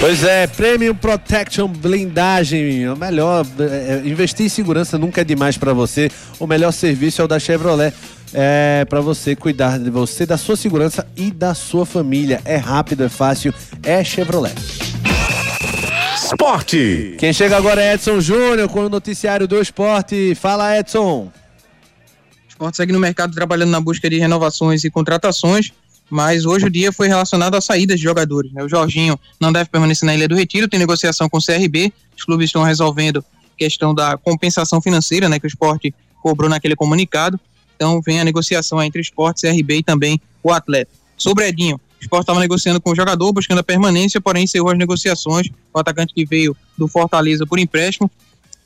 [0.00, 5.72] Pois é, Premium Protection Blindagem, o melhor, é, investir em segurança nunca é demais pra
[5.72, 6.10] você.
[6.38, 7.92] O melhor serviço é o da Chevrolet.
[8.32, 12.40] é para você cuidar de você, da sua segurança e da sua família.
[12.44, 13.52] É rápido, é fácil,
[13.82, 14.54] é Chevrolet.
[16.14, 17.16] Esporte.
[17.18, 20.34] Quem chega agora é Edson Júnior com o noticiário do esporte.
[20.34, 21.24] Fala, Edson.
[21.24, 25.72] O esporte segue no mercado trabalhando na busca de renovações e contratações,
[26.10, 28.52] mas hoje o dia foi relacionado às saídas de jogadores.
[28.52, 28.62] né?
[28.62, 32.24] O Jorginho não deve permanecer na Ilha do Retiro, tem negociação com o CRB, os
[32.24, 33.24] clubes estão resolvendo
[33.56, 35.92] questão da compensação financeira, né, que o esporte
[36.22, 37.38] cobrou naquele comunicado.
[37.74, 40.90] Então vem a negociação entre o esporte, CRB e também o atleta.
[41.16, 44.78] Sobre Edinho, o esporte estava negociando com o jogador, buscando a permanência, porém encerrou as
[44.78, 45.48] negociações.
[45.74, 48.10] O atacante que veio do Fortaleza por empréstimo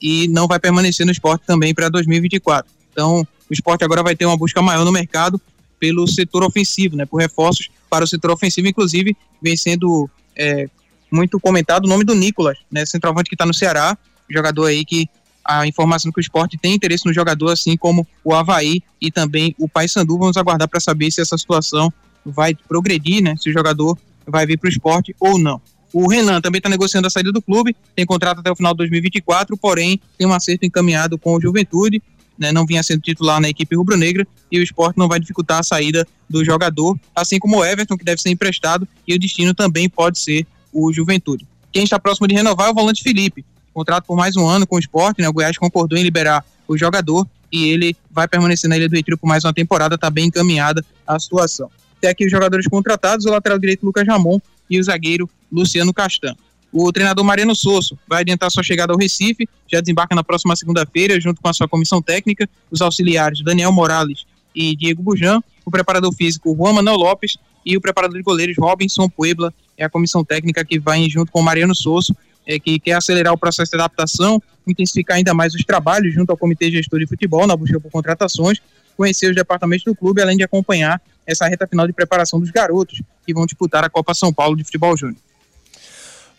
[0.00, 2.70] e não vai permanecer no esporte também para 2024.
[2.92, 5.40] Então, o esporte agora vai ter uma busca maior no mercado
[5.82, 10.70] pelo setor ofensivo, né, por reforços para o setor ofensivo, inclusive vem sendo é,
[11.10, 13.98] muito comentado o nome do Nicolas, né, centroavante que está no Ceará,
[14.30, 15.08] jogador aí que
[15.44, 19.56] a informação que o esporte tem interesse no jogador, assim como o Havaí e também
[19.58, 20.16] o Paysandu.
[20.16, 21.92] Vamos aguardar para saber se essa situação
[22.24, 23.34] vai progredir, né?
[23.36, 25.60] Se o jogador vai vir para o esporte ou não.
[25.92, 28.78] O Renan também está negociando a saída do clube, tem contrato até o final de
[28.78, 32.00] 2024, porém tem um acerto encaminhado com o Juventude,
[32.42, 35.62] né, não vinha sendo titular na equipe rubro-negra e o esporte não vai dificultar a
[35.62, 39.88] saída do jogador, assim como o Everton, que deve ser emprestado, e o destino também
[39.88, 41.46] pode ser o Juventude.
[41.72, 44.76] Quem está próximo de renovar é o volante Felipe, contrato por mais um ano com
[44.76, 48.76] o esporte, né, o Goiás concordou em liberar o jogador e ele vai permanecer na
[48.76, 51.70] Ilha do Retiro por mais uma temporada, está bem encaminhada a situação.
[52.00, 56.34] Tem aqui os jogadores contratados, o lateral direito Lucas Ramon e o zagueiro Luciano Castan.
[56.72, 61.20] O treinador Mariano Sosso vai adiantar sua chegada ao Recife, já desembarca na próxima segunda-feira,
[61.20, 66.12] junto com a sua comissão técnica, os auxiliares Daniel Morales e Diego Bujan, o preparador
[66.14, 70.64] físico Juan Manuel Lopes e o preparador de goleiros Robinson Puebla, é a comissão técnica
[70.64, 72.16] que vai junto com o Mariano Sosso,
[72.46, 76.36] é, que quer acelerar o processo de adaptação, intensificar ainda mais os trabalhos junto ao
[76.38, 78.58] Comitê Gestor de Futebol na busca por contratações,
[78.96, 83.02] conhecer os departamentos do clube, além de acompanhar essa reta final de preparação dos garotos
[83.26, 85.18] que vão disputar a Copa São Paulo de Futebol Júnior.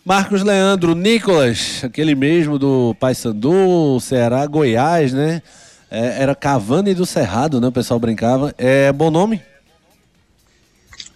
[0.05, 5.41] Marcos Leandro, Nicolas, aquele mesmo do Paysandu, Ceará, Goiás, né?
[5.89, 7.67] É, era Cavani do Cerrado, né?
[7.67, 8.53] O pessoal brincava.
[8.57, 9.41] É bom nome?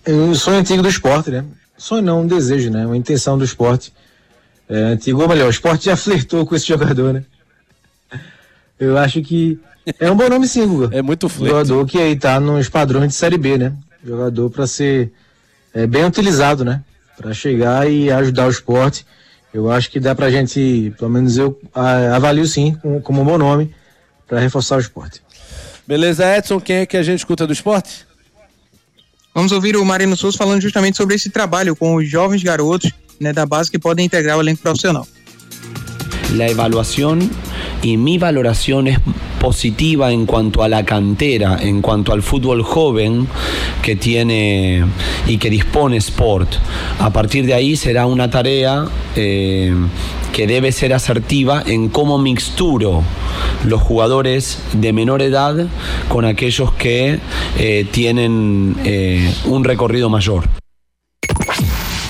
[0.06, 1.44] Eu sou antigo do esporte, né?
[1.78, 2.86] Sonho não, um desejo, né?
[2.86, 3.92] Uma intenção do esporte.
[4.70, 7.26] É, antigo, ou melhor, o esporte já flertou com esse jogador, né?
[8.80, 9.60] Eu acho que
[10.00, 10.96] é um bom nome sim, Guga.
[10.98, 11.50] É muito flerte.
[11.50, 13.74] Jogador que aí tá nos padrões de Série B, né?
[14.02, 15.12] Jogador para ser
[15.74, 16.82] é, bem utilizado, né?
[17.18, 19.06] Para chegar e ajudar o esporte.
[19.54, 23.26] Eu acho que dá pra gente, pelo menos eu a, avalio sim, como, como um
[23.26, 23.74] bom nome,
[24.28, 25.22] para reforçar o esporte.
[25.88, 28.06] Beleza, Edson, quem é que a gente escuta do esporte?
[29.34, 33.34] Vamos ouvir o Marino Souza falando justamente sobre esse trabalho com os jovens garotos né,
[33.34, 35.08] da base que podem integrar o elenco profissional.
[36.36, 37.30] la evaluación
[37.82, 39.00] y mi valoración es
[39.40, 43.28] positiva en cuanto a la cantera, en cuanto al fútbol joven
[43.82, 44.84] que tiene
[45.28, 46.56] y que dispone Sport.
[47.00, 48.86] A partir de ahí será una tarea
[49.16, 49.74] eh,
[50.34, 53.04] que debe ser asertiva en cómo mixturo
[53.66, 55.68] los jugadores de menor edad
[56.10, 57.20] con aquellos que
[57.58, 60.44] eh, tienen eh, un recorrido mayor.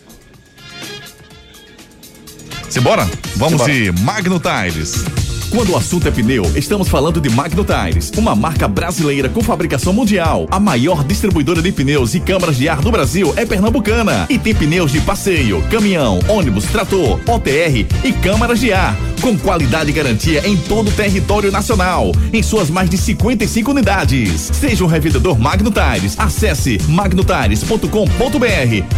[2.71, 3.07] Simbora?
[3.37, 3.73] Vamos Simbora.
[3.73, 5.05] de Magno Tires.
[5.51, 9.95] Quando o assunto é pneu, estamos falando de Magno Tires, uma marca brasileira com fabricação
[9.95, 10.47] mundial.
[10.51, 14.55] A maior distribuidora de pneus e câmaras de ar do Brasil é pernambucana e tem
[14.55, 20.47] pneus de passeio, caminhão, ônibus, trator, OTR e câmaras de ar, com qualidade e garantia
[20.47, 24.51] em todo o território nacional, em suas mais de 55 unidades.
[24.53, 27.89] Seja um revendedor Magno Tires, acesse magnotires.com.br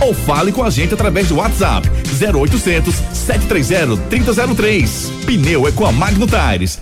[0.01, 5.13] ou fale com a gente através do WhatsApp 0800 730 3003.
[5.27, 6.79] Pneu é com a Magno Tires.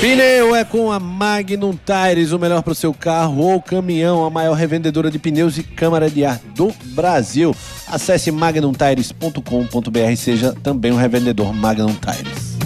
[0.00, 4.30] Pneu é com a Magnum Tires, o melhor para o seu carro ou caminhão, a
[4.30, 7.54] maior revendedora de pneus e câmara de ar do Brasil.
[7.86, 12.57] Acesse magnumtires.com.br e seja também um revendedor Magnum Tires.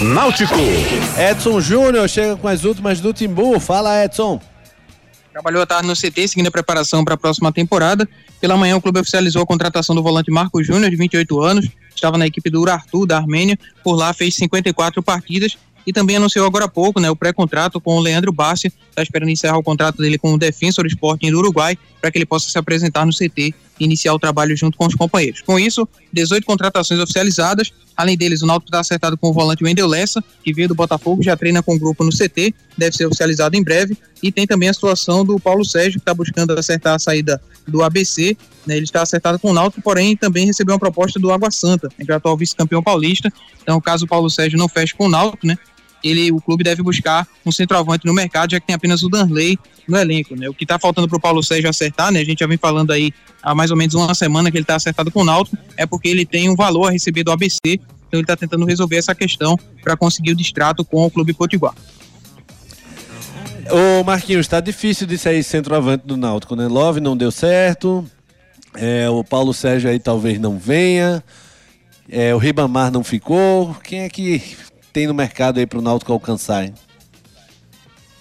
[0.00, 0.54] Náutico.
[1.18, 3.60] Edson Júnior chega com as últimas do Timbu.
[3.60, 4.40] Fala, Edson.
[5.30, 8.08] Trabalhou à tarde no CT, seguindo a preparação para a próxima temporada.
[8.40, 11.68] Pela manhã, o clube oficializou a contratação do volante Marcos Júnior, de 28 anos.
[11.94, 13.58] Estava na equipe do Urartu, da Armênia.
[13.84, 17.96] Por lá, fez 54 partidas e também anunciou agora há pouco né, o pré-contrato com
[17.96, 21.76] o Leandro Bassi, está esperando encerrar o contrato dele com o Defensor Sporting do Uruguai,
[22.00, 23.54] para que ele possa se apresentar no CT
[23.84, 25.40] iniciar o trabalho junto com os companheiros.
[25.42, 29.86] Com isso, 18 contratações oficializadas, além deles o Náutico está acertado com o volante Wendel
[29.86, 33.56] Lessa, que veio do Botafogo, já treina com o grupo no CT, deve ser oficializado
[33.56, 36.98] em breve, e tem também a situação do Paulo Sérgio, que está buscando acertar a
[36.98, 41.18] saída do ABC, né, ele está acertado com o Náutico, porém também recebeu uma proposta
[41.18, 44.58] do Água Santa, né, que é o atual vice-campeão paulista, então caso o Paulo Sérgio
[44.58, 45.56] não feche com o Náutico, né,
[46.02, 49.58] ele, o clube deve buscar um centroavante no mercado, já que tem apenas o Danley
[49.86, 50.48] no elenco, né?
[50.48, 52.20] O que está faltando para o Paulo Sérgio acertar, né?
[52.20, 54.76] A gente já vem falando aí há mais ou menos uma semana que ele está
[54.76, 58.18] acertado com o Náutico, é porque ele tem um valor a receber do ABC, então
[58.18, 61.74] ele está tentando resolver essa questão para conseguir o distrato com o clube potiguar.
[63.70, 66.66] Ô Marquinhos, está difícil de sair centroavante do Náutico, né?
[66.66, 68.04] Love não deu certo,
[68.74, 71.22] é, o Paulo Sérgio aí talvez não venha,
[72.08, 73.74] é, o Ribamar não ficou.
[73.84, 74.42] Quem é que
[74.92, 76.74] tem no mercado aí pro Náutico alcançar, hein?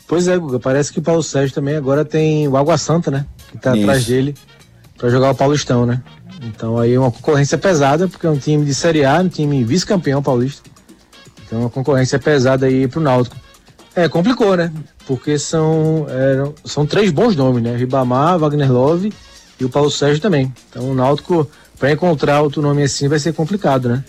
[0.07, 3.25] Pois é, Guga, parece que o Paulo Sérgio também agora tem o Água Santa, né?
[3.51, 3.81] Que tá Isso.
[3.83, 4.35] atrás dele
[4.97, 6.01] para jogar o Paulistão, né?
[6.41, 9.63] Então aí é uma concorrência pesada, porque é um time de Série A, um time
[9.63, 10.69] vice-campeão paulista.
[11.45, 13.35] Então é uma concorrência pesada aí pro Náutico.
[13.95, 14.71] É, complicou, né?
[15.05, 17.75] Porque são, eram- são três bons nomes, né?
[17.75, 19.11] Ribamar, Wagner Love
[19.59, 20.53] e o Paulo Sérgio também.
[20.69, 24.03] Então o Náutico, para encontrar outro nome assim, vai ser complicado, né?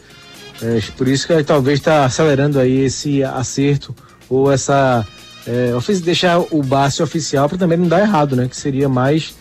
[0.62, 3.94] É, por isso que talvez está acelerando aí esse acerto
[4.28, 5.06] ou essa
[5.46, 8.46] é, deixar o base oficial para também não dar errado, né?
[8.48, 9.34] Que seria mais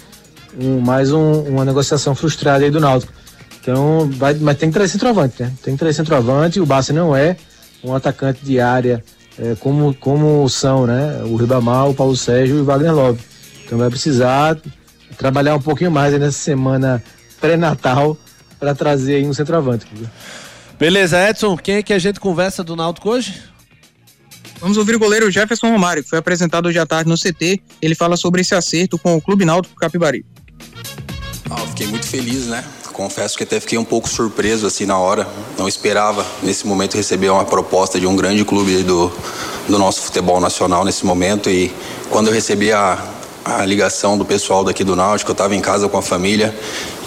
[0.60, 3.14] um, mais um- uma negociação frustrada aí do Náutico.
[3.62, 5.52] Então, vai, mas tem que trazer centroavante, né?
[5.62, 6.60] Tem que trazer centroavante.
[6.60, 7.36] O Bassi não é
[7.84, 9.04] um atacante de área
[9.38, 11.22] é, como, como são, né?
[11.26, 13.20] O Ribamar, o Paulo Sérgio e o Wagner Love.
[13.66, 14.58] Então vai precisar
[15.18, 17.04] trabalhar um pouquinho mais nessa semana
[17.40, 18.18] pré-natal
[18.60, 19.86] para trazer um centroavante.
[20.80, 23.44] Beleza, Edson, quem é que a gente conversa do Náutico hoje?
[24.62, 27.62] Vamos ouvir o goleiro Jefferson Romário, que foi apresentado hoje à tarde no CT.
[27.82, 30.26] Ele fala sobre esse acerto com o Clube Náutico Capibari.
[31.50, 32.64] Ah, fiquei muito feliz, né?
[32.94, 35.28] Confesso que até fiquei um pouco surpreso assim na hora.
[35.58, 39.12] Não esperava nesse momento receber uma proposta de um grande clube aí do,
[39.68, 41.50] do nosso futebol nacional nesse momento.
[41.50, 41.74] E
[42.10, 43.06] quando eu recebi a,
[43.50, 46.56] a ligação do pessoal daqui do Náutico, eu estava em casa com a família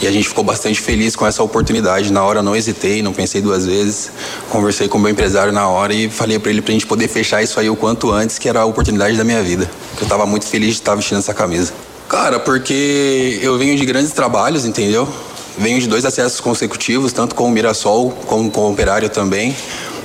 [0.00, 2.12] e a gente ficou bastante feliz com essa oportunidade.
[2.12, 4.10] Na hora não hesitei, não pensei duas vezes.
[4.50, 7.06] Conversei com o meu empresário na hora e falei para ele para a gente poder
[7.08, 9.70] fechar isso aí o quanto antes, que era a oportunidade da minha vida.
[9.96, 11.72] Eu estava muito feliz de estar vestindo essa camisa.
[12.08, 15.08] Cara, porque eu venho de grandes trabalhos, entendeu?
[15.56, 19.54] Venho de dois acessos consecutivos, tanto com o Mirassol como com o Operário também.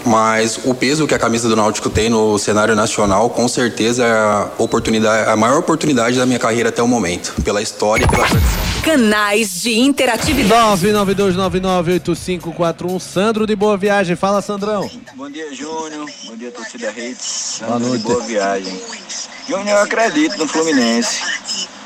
[0.07, 4.11] Mas o peso que a camisa do Náutico tem no cenário nacional, com certeza é
[4.11, 8.25] a, oportunidade, a maior oportunidade da minha carreira até o momento, pela história e pela
[8.25, 8.57] tradição.
[8.83, 10.87] Canais de interatividade.
[10.87, 12.99] 992998541.
[13.01, 14.15] Sandro de Boa Viagem.
[14.15, 14.89] Fala, Sandrão.
[15.13, 16.09] Bom dia, Júnior.
[16.25, 17.61] Bom dia, torcida Hits.
[17.67, 18.03] Boa de noite.
[18.03, 18.81] Boa viagem.
[19.49, 21.21] Júnior, eu acredito no Fluminense,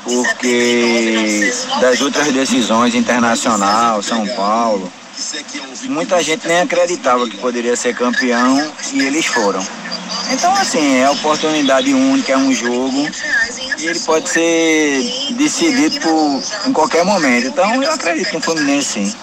[0.04, 4.88] porque das outras decisões, Internacional, São Paulo,
[5.88, 9.64] muita gente nem acreditava que poderia ser campeão e eles foram.
[10.30, 13.08] Então, assim, é oportunidade única, é um jogo
[13.78, 15.02] e ele pode ser
[15.32, 17.48] decidido por, em qualquer momento.
[17.48, 19.14] Então, eu acredito no Fluminense, sim.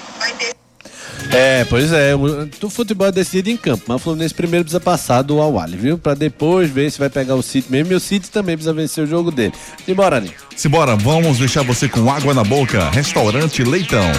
[1.31, 2.13] É, pois é.
[2.15, 5.97] O futebol é decidido em campo, mas o Fluminense primeiro precisa passar do Awali, viu?
[5.97, 7.93] Pra depois ver se vai pegar o City mesmo.
[7.93, 9.53] E o City também precisa vencer o jogo dele.
[9.85, 10.31] Simbora, Ali.
[10.55, 12.89] Simbora, vamos deixar você com água na boca.
[12.89, 14.11] Restaurante Leitão.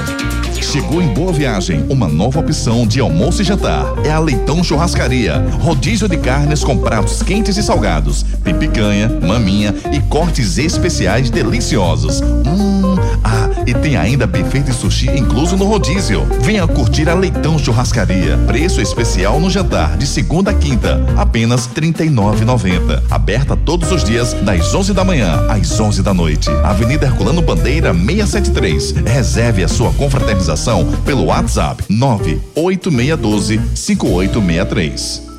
[0.62, 3.84] Chegou em Boa Viagem uma nova opção de almoço e jantar.
[4.04, 5.38] É a Leitão Churrascaria.
[5.61, 8.24] Rodízio de carnes com pratos quentes e salgados.
[8.44, 12.20] Tem picanha, maminha e cortes especiais deliciosos.
[12.20, 12.94] Hum,
[13.24, 16.26] ah, e tem ainda buffet de sushi incluso no rodízio.
[16.40, 18.38] Venha curtir a Leitão Churrascaria.
[18.46, 23.02] Preço especial no jantar de segunda a quinta, apenas R$ 39,90.
[23.11, 26.50] Aberta todos os dias das 11 da manhã às 11 da noite.
[26.64, 28.92] Avenida Herculano Bandeira 673.
[29.06, 35.30] Reserve a sua confraternização pelo WhatsApp 98612 5863.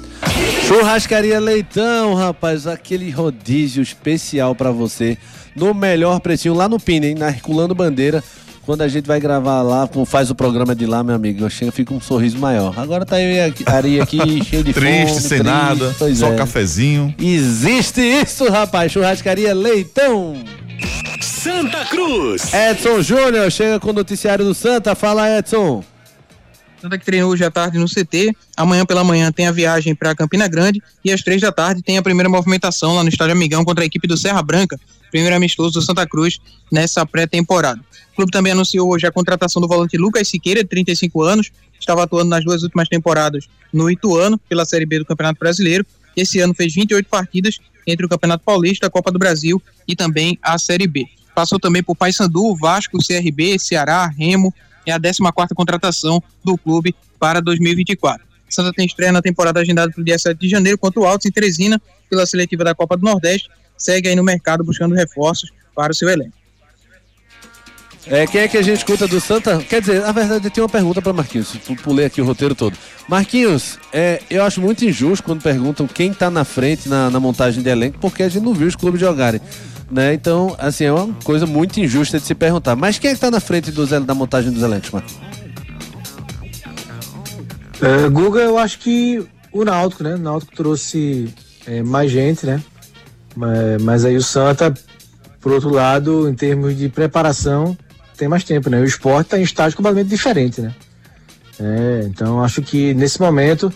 [0.68, 2.68] Churrascaria Leitão, rapaz.
[2.68, 5.18] Aquele rodízio especial pra você.
[5.56, 7.16] No melhor precinho, lá no Pine, hein?
[7.16, 8.24] Na Herculano Bandeira.
[8.64, 11.50] Quando a gente vai gravar lá, como faz o programa de lá, meu amigo, eu
[11.50, 12.78] chego, fica um sorriso maior.
[12.78, 14.86] Agora tá eu e a Ari aqui, cheio de fome.
[14.86, 16.36] Triste, sem nada, pois só é.
[16.36, 17.14] cafezinho.
[17.20, 18.92] Existe isso, rapaz.
[18.92, 20.36] Churrascaria Leitão.
[21.20, 22.54] Santa Cruz.
[22.54, 24.94] Edson Júnior chega com o noticiário do Santa.
[24.94, 25.84] Fala, Edson.
[26.82, 28.36] Santa que treinou hoje à tarde no CT.
[28.58, 30.82] Amanhã pela manhã tem a viagem para Campina Grande.
[31.06, 33.86] E às três da tarde tem a primeira movimentação lá no Estádio Amigão contra a
[33.86, 34.80] equipe do Serra Branca,
[35.12, 36.40] primeiro amistoso do Santa Cruz
[36.72, 37.80] nessa pré-temporada.
[38.14, 41.52] O clube também anunciou hoje a contratação do volante Lucas Siqueira, de 35 anos.
[41.80, 45.86] Estava atuando nas duas últimas temporadas no Ituano, pela Série B do Campeonato Brasileiro.
[46.18, 50.38] esse ano fez 28 partidas entre o Campeonato Paulista, a Copa do Brasil e também
[50.42, 51.06] a Série B.
[51.36, 54.54] Passou também por Paysandu, Vasco, CRB, Ceará, Remo,
[54.86, 58.26] é a 14ª contratação do clube para 2024.
[58.50, 61.26] Santa tem estreia na temporada agendada para o dia 7 de janeiro contra o Altos
[61.26, 65.92] em Teresina, pela seletiva da Copa do Nordeste, segue aí no mercado buscando reforços para
[65.92, 66.42] o seu elenco.
[68.08, 69.60] É, quem é que a gente escuta do Santa?
[69.60, 71.56] Quer dizer, na verdade, eu tenho uma pergunta para Marquinhos.
[71.84, 72.76] Pulei aqui o roteiro todo.
[73.08, 77.62] Marquinhos, é, eu acho muito injusto quando perguntam quem tá na frente na, na, montagem
[77.62, 79.40] de elenco, porque a gente não viu os clubes jogarem.
[79.92, 80.14] Né?
[80.14, 82.76] Então, assim, é uma coisa muito injusta de se perguntar.
[82.76, 85.22] Mas quem é que tá na frente do, da montagem dos elencos, Marquinhos?
[87.82, 90.16] É, Guga, eu acho que o Náutico, né?
[90.16, 91.34] O Náutico trouxe
[91.68, 92.64] é, mais gente, né?
[93.36, 94.74] Mas, mas aí o Santa,
[95.42, 97.78] por outro lado, em termos de preparação,
[98.16, 98.80] tem mais tempo, né?
[98.80, 100.74] O esporte está em estágio completamente diferente, né?
[101.60, 103.74] É, então acho que nesse momento,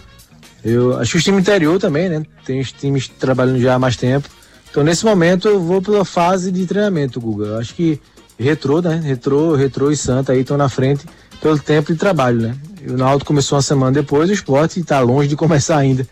[0.63, 2.23] eu acho que o time interior também, né?
[2.45, 4.29] Tem os times trabalhando já há mais tempo.
[4.75, 7.45] Então nesse momento eu vou pela fase de treinamento, Guga.
[7.45, 7.97] Eu acho que
[8.37, 8.99] Retrô, né?
[9.01, 11.05] Retrô, Retrô e Santa aí estão na frente
[11.41, 12.57] pelo tempo de trabalho, né?
[12.81, 16.05] E o Naldo começou uma semana depois, o esporte está longe de começar ainda.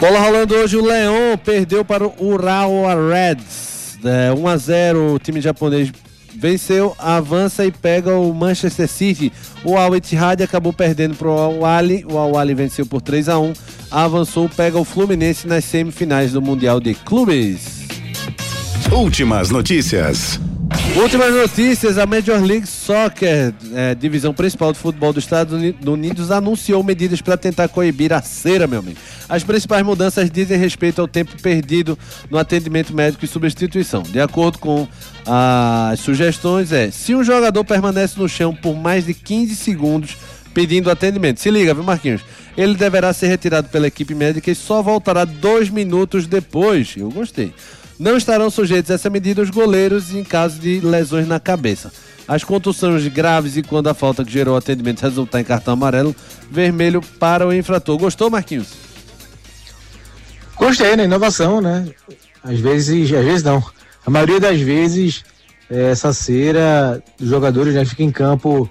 [0.00, 3.98] Bola rolando hoje, o Leão perdeu para o Urawa Reds.
[4.02, 5.92] É, 1 a 0 o time japonês
[6.34, 9.30] venceu, avança e pega o Manchester City.
[9.62, 12.06] O Al Ittihad acabou perdendo para o Al Ali.
[12.10, 13.52] O Al Ali venceu por 3 a 1
[13.90, 17.77] avançou, pega o Fluminense nas semifinais do Mundial de Clubes.
[18.92, 20.40] Últimas notícias.
[20.96, 25.52] Últimas notícias: a Major League Soccer, é, divisão principal de futebol dos Estados
[25.84, 28.96] Unidos, anunciou medidas para tentar coibir a cera, meu amigo.
[29.28, 31.98] As principais mudanças dizem respeito ao tempo perdido
[32.30, 34.02] no atendimento médico e substituição.
[34.02, 34.88] De acordo com
[35.26, 40.16] as sugestões, é: se um jogador permanece no chão por mais de 15 segundos
[40.54, 42.22] pedindo atendimento, se liga, viu, Marquinhos?
[42.56, 46.94] Ele deverá ser retirado pela equipe médica e só voltará dois minutos depois.
[46.96, 47.52] Eu gostei
[47.98, 51.92] não estarão sujeitos a essa medida os goleiros em caso de lesões na cabeça.
[52.26, 56.14] As contusões graves e quando a falta que gerou atendimento resultar em cartão amarelo,
[56.50, 57.98] vermelho para o infrator.
[57.98, 58.68] Gostou, Marquinhos?
[60.56, 61.04] Gostei, né?
[61.04, 61.88] Inovação, né?
[62.44, 63.62] Às vezes, às vezes não.
[64.04, 65.24] A maioria das vezes,
[65.70, 68.68] é, essa cera, os jogadores já ficam em campo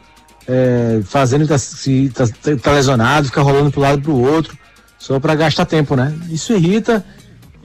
[0.47, 2.25] é, fazendo tá, se tá,
[2.61, 4.57] tá lesionado, fica rolando um lado para o outro,
[4.97, 6.13] só para gastar tempo, né?
[6.29, 7.03] Isso irrita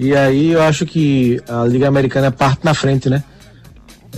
[0.03, 3.22] e aí eu acho que a Liga Americana parte na frente, né?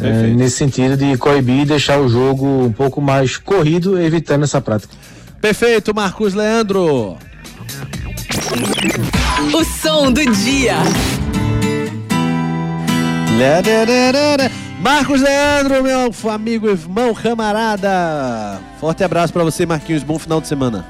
[0.01, 4.61] É, nesse sentido de coibir e deixar o jogo um pouco mais corrido, evitando essa
[4.61, 4.95] prática.
[5.43, 7.19] Perfeito, Marcos Leandro.
[9.53, 10.79] O som do dia.
[14.81, 18.59] Marcos Leandro, meu amigo, irmão, camarada.
[18.81, 20.03] Forte abraço para você, Marquinhos.
[20.03, 20.87] Bom final de semana.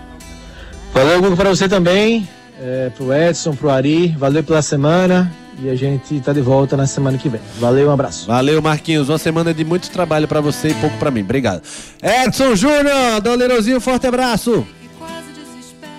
[0.93, 2.29] Valeu, Google, para você também
[2.61, 5.33] é, pro Edson, pro Ari, valeu pela semana
[5.63, 7.41] e a gente tá de volta na semana que vem.
[7.61, 8.27] Valeu, um abraço.
[8.27, 9.09] Valeu, Marquinhos.
[9.09, 11.21] Uma semana de muito trabalho pra você e pouco pra mim.
[11.23, 11.63] Obrigado.
[12.03, 14.67] Edson Júnior, Doleirozinho, forte abraço.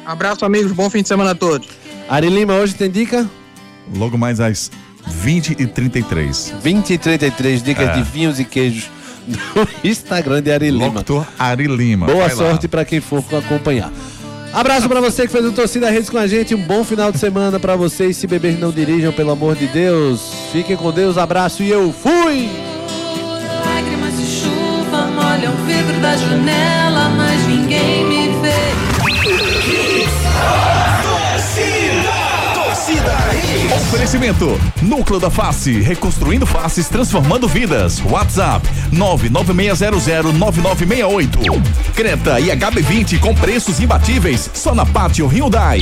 [0.06, 0.72] Abraço, amigos.
[0.72, 1.68] Bom fim de semana a todos.
[2.08, 3.28] Ari Lima, hoje tem dica?
[3.96, 4.70] Logo mais às
[5.08, 6.54] 20 e 33.
[6.62, 7.94] 20 e 33 dicas É.
[7.94, 8.90] de vinhos e queijos
[9.28, 10.86] no Instagram de Ari Lima.
[10.88, 12.06] Locutor Ari Lima.
[12.08, 13.92] Boa Vai sorte pra quem for acompanhar.
[14.56, 16.56] Abraço pra você que fez o Torcida Redes com a gente.
[16.56, 18.16] Um bom final de semana pra vocês.
[18.16, 20.32] Se beber, não dirijam, pelo amor de Deus.
[20.54, 21.18] Fiquem com Deus.
[21.18, 22.50] Abraço e eu fui!
[23.66, 28.66] Lágrimas de chuva molham o vidro da janela, mas ninguém me vê.
[33.74, 38.02] Oferecimento: Núcleo da Face, reconstruindo faces, transformando vidas.
[38.06, 41.62] WhatsApp: 996009968.
[41.96, 45.80] Creta e HB20 com preços imbatíveis só na Pátio Hyundai.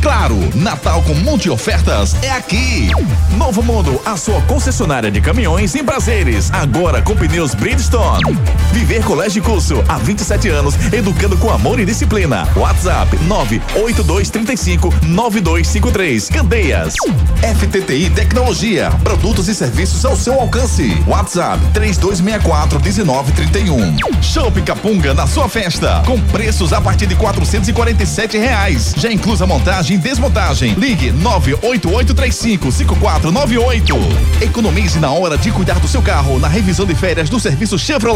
[0.00, 2.90] Claro, Natal com monte de ofertas é aqui.
[3.36, 8.38] Novo Mundo, a sua concessionária de caminhões em prazeres, agora com pneus Bridgestone.
[8.72, 12.46] Viver Colégio Curso, há 27 anos, educando com amor e disciplina.
[12.54, 16.28] WhatsApp 98235 9253.
[16.28, 16.94] Candeias.
[17.42, 21.02] FTTI Tecnologia, produtos e serviços ao seu alcance.
[21.06, 23.96] WhatsApp 3264 1931.
[24.22, 28.94] Shopping Capunga na sua festa, com preços a partir de 447 reais.
[28.96, 30.74] Já inclusa montagem e desmontagem.
[30.74, 33.94] Ligue 98835 5498.
[34.40, 38.06] Economize na hora de cuidar do seu carro na revisão de férias do serviço Chevrolet.